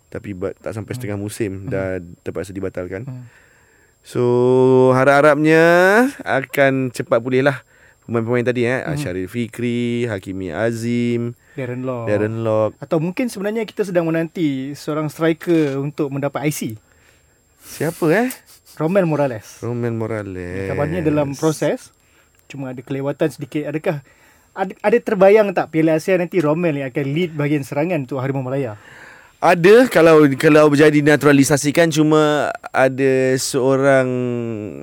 [0.08, 3.06] tapi ba- tak sampai setengah musim dah terpaksa dibatalkan.
[3.06, 3.24] Mhm.
[4.02, 4.22] So
[4.92, 5.62] harap-harapnya
[6.20, 7.62] akan cepat pulih lah
[8.02, 8.98] pemain-pemain tadi eh Mhm.
[8.98, 12.10] Syarif Fikri, Hakimi Azim, Darren Law.
[12.10, 12.74] Darren Lock.
[12.76, 16.74] Atau mungkin sebenarnya kita sedang menanti seorang striker untuk mendapat IC.
[17.62, 18.34] Siapa eh?
[18.74, 19.62] Romel Morales.
[19.62, 20.66] Roman Morales.
[20.66, 21.94] Kabarnya dalam proses
[22.50, 23.62] cuma ada kelewatan sedikit.
[23.64, 24.02] Adakah
[24.52, 28.44] ada, ada terbayang tak Piala Asia nanti Romel yang akan lead bahagian serangan untuk Harimau
[28.44, 28.76] Malaya?
[29.42, 34.06] Ada kalau kalau berjadi naturalisasikan cuma ada seorang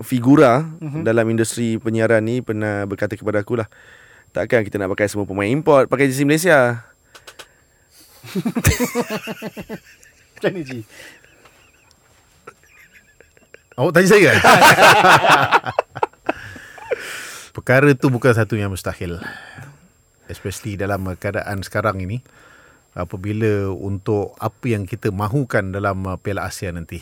[0.04, 1.08] figura Mhm.
[1.08, 3.72] dalam industri penyiaran ni pernah berkata kepada aku lah
[4.30, 6.84] takkan kita nak pakai semua pemain import pakai jersey Malaysia.
[10.36, 10.80] Macam ni Ji?
[13.74, 14.32] Awak tanya saya?
[17.50, 19.18] Perkara tu bukan satu yang mustahil.
[20.30, 22.22] Especially dalam keadaan sekarang ini.
[22.94, 27.02] Apabila untuk apa yang kita mahukan dalam uh, Piala Asia nanti.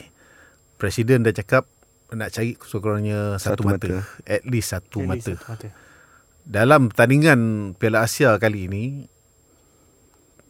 [0.78, 1.66] Presiden dah cakap
[2.14, 3.88] nak cari sekurang-kurangnya satu, Satu At mata.
[4.24, 5.34] At least satu least mata.
[5.36, 5.68] satu mata.
[6.48, 7.40] Dalam pertandingan
[7.76, 8.84] Piala Asia kali ini,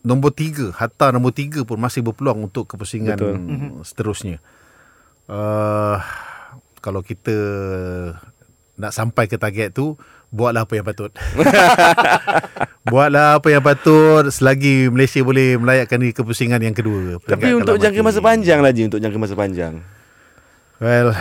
[0.05, 3.35] nombor tiga, hatta nombor tiga pun masih berpeluang untuk kepusingan Betul.
[3.81, 4.37] seterusnya.
[5.25, 5.99] Uh,
[6.79, 7.35] kalau kita
[8.77, 9.97] nak sampai ke target tu,
[10.29, 11.11] buatlah apa yang patut.
[12.89, 17.17] buatlah apa yang patut selagi Malaysia boleh melayakkan di kepusingan yang kedua.
[17.19, 19.81] Tapi untuk jangka masa panjang lah je untuk jangka masa panjang.
[20.77, 21.17] Well,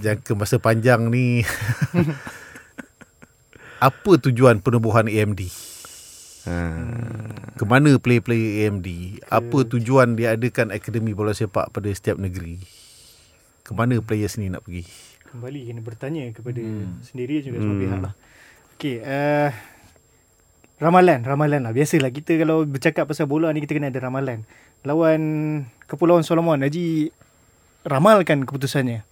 [0.00, 1.44] jangka masa panjang ni
[3.86, 5.40] apa tujuan penubuhan AMD?
[6.46, 6.56] Ha.
[7.58, 8.88] Ke mana player-player AMD?
[9.28, 12.62] Apa tujuan dia adakan akademi bola sepak pada setiap negeri?
[13.66, 14.86] Ke mana players ni nak pergi?
[15.36, 16.96] Kembali kena bertanya kepada Hmm.
[17.02, 18.12] sendiri juga semua pihak lah.
[18.74, 19.52] Okey, uh,
[20.78, 21.72] ramalan, ramalan lah.
[21.72, 24.48] Biasalah kita kalau bercakap pasal bola ni kita kena ada ramalan.
[24.80, 25.20] Lawan
[25.84, 27.12] Kepulauan Solomon, Haji
[27.82, 29.04] ramalkan keputusannya.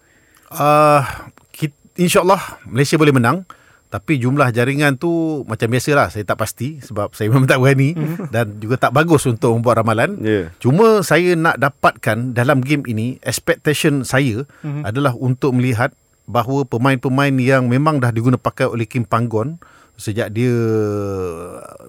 [0.48, 1.04] Uh,
[1.50, 3.44] kita, InsyaAllah Malaysia boleh menang
[3.86, 5.06] tapi jumlah jaringan tu
[5.44, 7.94] macam biasalah saya tak pasti sebab saya memang tak berani
[8.34, 10.18] dan juga tak bagus untuk membuat ramalan.
[10.18, 10.50] Ya.
[10.58, 14.82] Cuma saya nak dapatkan dalam game ini expectation saya Mhm.
[14.82, 15.94] adalah untuk melihat
[16.24, 19.60] bahawa pemain-pemain yang memang dah diguna pakai oleh Kim Panggon
[19.94, 20.50] sejak dia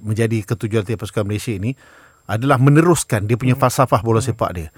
[0.06, 1.74] menjadi ketujuan pasukan Malaysia ini
[2.30, 4.70] adalah meneruskan dia punya falsafah bola sepak dia.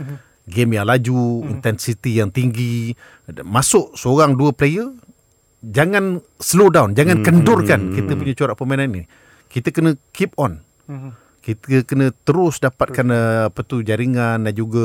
[0.48, 2.96] Game yang laju, intensity yang tinggi,
[3.44, 4.88] masuk seorang dua player
[5.60, 9.04] jangan slow down, jangan kendurkan kita punya corak permainan ni.
[9.52, 10.64] Kita kena keep on.
[11.44, 14.84] Kita kena terus dapatkan uh, apa tu jaringan dan juga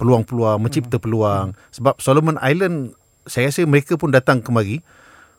[0.00, 1.52] peluang-peluang mencipta peluang.
[1.76, 4.80] Sebab Solomon Island saya rasa mereka pun datang kemari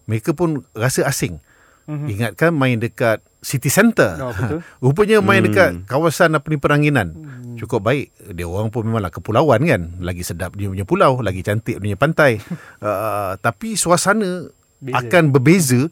[0.06, 1.42] mereka pun rasa asing
[1.86, 2.06] Mhm.
[2.10, 4.60] ingatkan main dekat city center Oh, betul.
[4.84, 5.48] rupanya main Hmm.
[5.48, 7.14] dekat kawasan apa ni peranginan
[7.56, 11.78] cukup baik dia orang pun memanglah kepulauan kan lagi sedap dia punya pulau lagi cantik
[11.78, 12.42] dia punya pantai
[12.82, 14.98] uh, tapi suasana Beza.
[14.98, 15.86] akan berbeza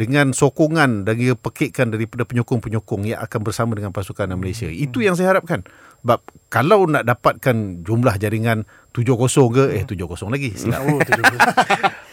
[0.00, 4.64] dengan sokongan dan juga pekikan daripada penyokong-penyokong yang akan bersama dengan pasukan Malaysia.
[4.64, 5.60] Itu yang saya harapkan.
[6.00, 8.64] Sebab kalau nak dapatkan jumlah jaringan
[8.96, 10.56] 7-0 ke, eh 7-0 lagi.
[10.56, 10.80] Silap.
[10.88, 11.36] Oh, tu juga.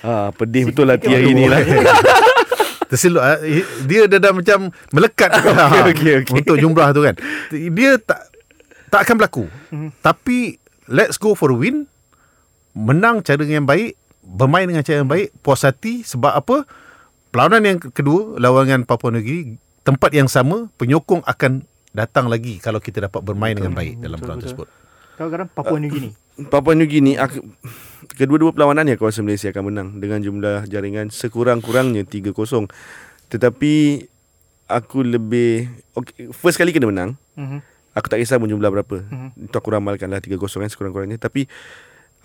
[0.03, 1.63] Ha, pedih betul lah tiap hari ni lah.
[2.91, 3.39] Tersilap ah.
[3.87, 6.33] Dia dah, dah macam melekat Okey, okey, okey.
[6.43, 7.15] untuk jumlah tu kan.
[7.55, 8.27] Dia tak
[8.91, 9.43] tak akan berlaku.
[10.03, 10.59] Tapi
[10.91, 11.87] let's go for a win.
[12.75, 13.95] Menang cara yang baik,
[14.27, 16.67] bermain dengan cara yang baik, puas hati sebab apa?
[17.37, 23.05] Perlawanan yang kedua lawan Papua Negeri tempat yang sama, penyokong akan datang lagi kalau kita
[23.05, 24.65] dapat bermain dengan baik dalam Betul, perlawanan betul.
[24.65, 24.67] tersebut.
[25.21, 26.11] Kau sekarang Papua New Guinea.
[26.57, 27.45] Papua New Guinea aku,
[28.17, 32.33] kedua-dua perlawanan ya kawasan Malaysia akan menang dengan jumlah jaringan sekurang-kurangnya 3-0.
[33.29, 33.73] Tetapi
[34.65, 37.21] aku lebih okay, first kali kena menang.
[37.37, 37.61] Mhm.
[37.93, 39.05] Aku tak kisah pun jumlah berapa.
[39.13, 39.45] Mhm.
[39.45, 41.21] Itu aku ramalkan lah 3-0 kan sekurang-kurangnya.
[41.21, 41.45] Tapi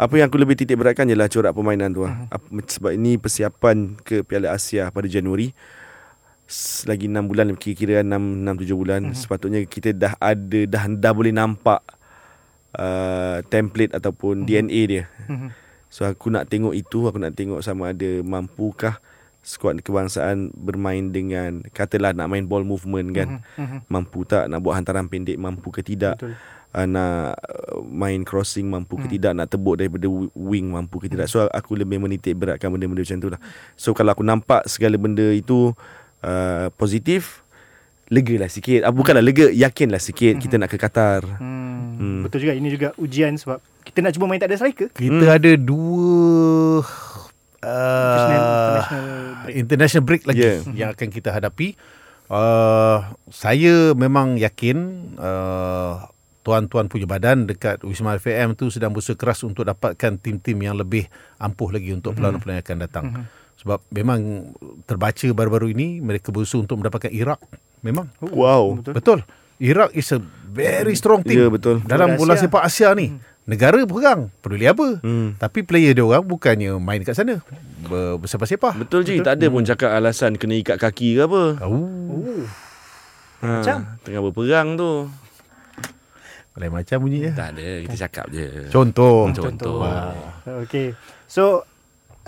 [0.03, 2.27] apa yang aku lebih titik beratkan ialah corak permainan tu lah.
[2.29, 5.55] Apa- Sebab ini persiapan ke Piala Asia pada Januari.
[6.85, 11.33] Lagi 6 bulan kira-kira 6 6 7 bulan sepatutnya kita dah ada dah dah boleh
[11.33, 11.81] nampak
[12.77, 15.05] uh, template ataupun DNA dia.
[15.29, 15.49] Mhm.
[15.89, 19.01] So aku nak tengok itu, aku nak tengok sama ada mampukah
[19.43, 23.29] skuad kebangsaan bermain dengan katalah nak main ball movement kan.
[23.57, 23.89] Mhm.
[23.89, 26.17] Mampu tak nak buat hantaran pendek mampu ke tidak?
[26.21, 26.37] Betul.
[26.73, 31.07] Uh, nak uh, main crossing mampu ke tidak nak tebuk daripada wi- wing mampu ke
[31.07, 33.41] tidak so aku lebih menitik beratkan benda-benda macam tu lah
[33.73, 35.73] so kalau aku nampak segala benda itu
[36.21, 37.41] uh, positif
[38.09, 38.85] lega lah sikit.
[38.85, 41.25] Uh, bukanlah lega, yakinlah sikit kita nak ke Qatar.
[41.41, 41.97] Hmm.
[41.97, 42.21] Hmm.
[42.21, 44.93] Betul juga ini juga ujian sebab kita nak cuba main tak ada striker.
[44.93, 45.33] Kita Hmm.
[45.33, 46.85] ada dua
[47.63, 49.01] International, uh, international
[49.39, 49.55] break.
[49.57, 50.59] international break lagi Yeah.
[50.75, 51.69] yang akan kita hadapi.
[52.29, 52.99] Uh,
[53.29, 54.77] saya memang yakin
[55.17, 56.05] uh,
[56.43, 61.07] tuan-tuan punya badan dekat Wisma FM tu sedang berusaha keras untuk dapatkan tim-tim yang lebih
[61.39, 63.05] ampuh lagi untuk pelan-pelan yang akan datang.
[63.59, 64.51] Sebab memang
[64.85, 67.39] terbaca baru-baru ini mereka berusaha untuk mendapatkan Iraq.
[67.81, 68.11] Memang.
[68.21, 68.79] Wow.
[68.79, 68.93] Betul.
[68.95, 69.19] Betul.
[69.63, 71.39] Iraq is a very strong team.
[71.39, 71.79] Ya, betul.
[71.87, 73.15] Dalam Bola sepak Asia ni.
[73.43, 74.31] Negara perang.
[74.39, 75.03] Peduli apa.
[75.03, 75.35] Hmm.
[75.35, 77.39] Tapi player dia orang bukannya main kat sana.
[77.83, 78.79] Ber- Bersepak-sepak.
[78.79, 81.43] Betul je, tak ada pun cakap alasan kena ikat kaki ke apa.
[81.63, 82.47] Oh.
[83.43, 83.79] Ha, Macam?
[84.03, 85.11] tengah berperang tu.
[86.53, 87.33] Lain macam bunyinya.
[87.33, 88.69] Tak ada, kita cakap je.
[88.69, 89.33] Contoh.
[89.33, 89.81] Contoh.
[90.69, 90.93] Okey.
[91.25, 91.65] So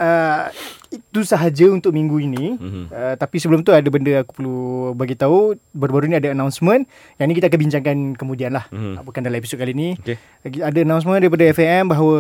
[0.01, 0.49] uh,
[0.89, 2.57] itu sahaja untuk minggu ini.
[2.57, 2.85] Mhm.
[2.89, 4.59] Uh, tapi sebelum tu ada benda aku perlu
[4.97, 5.59] bagi tahu.
[5.77, 6.87] Baru-baru ni ada announcement.
[7.21, 8.65] Yang ni kita akan bincangkan kemudian lah.
[8.73, 9.05] Mhm.
[9.05, 9.89] Bukan dalam episod kali ni.
[10.01, 10.17] Okey.
[10.47, 12.19] Lagi Ada announcement daripada FAM bahawa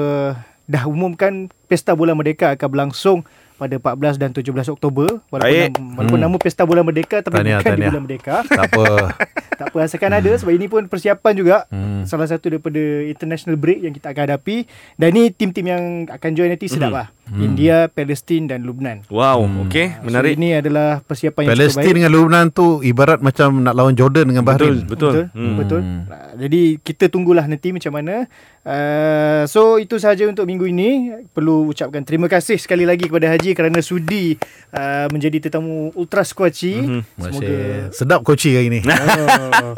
[0.64, 3.18] dah umumkan Pesta Bola Merdeka akan berlangsung
[3.64, 5.08] pada 14 dan 17 Oktober.
[5.26, 5.70] Walaupun, Baik.
[5.72, 6.26] nama, walaupun Hmm.
[6.28, 7.90] nama Pesta Bola Merdeka tapi Tahniah, bukan di tahniah.
[7.90, 8.36] Bulan Merdeka.
[8.50, 8.84] Tak apa.
[9.54, 12.02] tak apa asalkan ada sebab ini pun persiapan juga Hmm.
[12.04, 16.50] salah satu daripada international break yang kita akan hadapi dan ni tim-tim yang akan join
[16.50, 16.96] nanti sedap Mhm.
[16.96, 19.64] lah India, Palestin dan Lubnan Wow, Hmm.
[19.64, 20.36] okey, So, menarik.
[20.36, 24.26] ini adalah persiapan yang cukup Palestin baik dengan Lebanon tu ibarat macam nak lawan Jordan
[24.28, 24.76] dengan Betul, Bahrain.
[24.84, 25.12] betul.
[25.14, 25.56] betul, Hmm.
[25.56, 25.80] betul.
[25.80, 28.26] Uh, jadi kita tunggulah nanti macam mana
[28.64, 30.90] uh, so itu sahaja untuk minggu ini
[31.30, 34.34] perlu ucapkan terima kasih sekali lagi kepada Haji kerana sudi
[34.70, 37.00] uh, menjadi tetamu Ultra Squatchy Mhm.
[37.16, 37.57] semoga
[37.90, 38.80] sedap koci hari ni.
[38.84, 39.72] oh,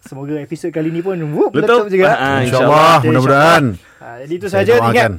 [0.00, 1.48] semoga episod kali ni pun Betul.
[1.54, 3.64] meletup juga Ah, InsyaAllah, Okay, mudah-mudahan.
[3.96, 5.10] Ha, jadi itu saja ingat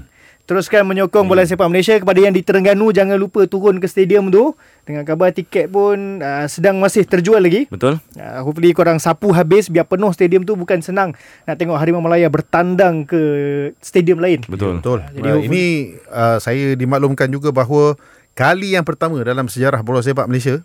[0.51, 4.51] teruskan menyokong bola sepak Malaysia kepada yang di Terengganu jangan lupa turun ke stadium tu
[4.83, 7.71] dengan kabar tiket pun uh, sedang masih terjual lagi.
[7.71, 8.03] Betul?
[8.19, 11.15] Uh, hopefully korang sapu habis biar penuh stadium tu bukan senang
[11.47, 13.21] nak tengok Harimau Malaya bertandang ke
[13.79, 14.43] stadium lain.
[14.43, 14.83] Betul.
[14.83, 15.07] Betul.
[15.07, 15.63] Jadi Uh, hopefully- ini
[16.11, 17.95] uh, saya dimaklumkan juga bahawa
[18.35, 20.59] kali yang pertama dalam sejarah bola sepak Malaysia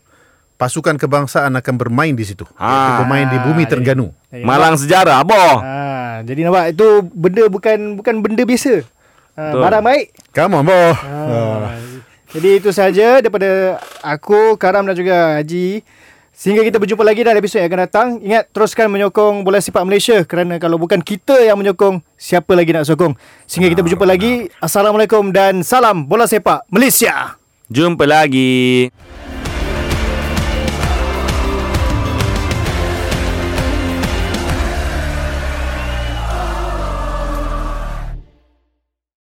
[0.56, 2.42] pasukan kebangsaan akan bermain di situ.
[2.58, 3.06] Ha.
[3.06, 4.10] Bermain di bumi jadi- Terengganu.
[4.34, 5.62] Jadi Malang sejarah, boh.
[5.62, 8.95] Ha, jadi nampak itu benda bukan bukan benda biasa.
[9.36, 9.62] Ha, Betul.
[9.68, 10.06] barang baik.
[10.32, 10.92] Come on, boh.
[10.96, 11.76] Ha.
[12.32, 15.84] Jadi itu saja daripada aku, Karam dan juga Haji.
[16.36, 18.08] Sehingga kita berjumpa lagi dalam episod yang akan datang.
[18.20, 22.84] Ingat teruskan menyokong bola sepak Malaysia kerana kalau bukan kita yang menyokong, siapa lagi nak
[22.84, 23.16] sokong?
[23.48, 24.52] Sehingga kita berjumpa lagi.
[24.60, 27.40] Assalamualaikum dan salam bola sepak Malaysia.
[27.72, 28.92] Jumpa lagi.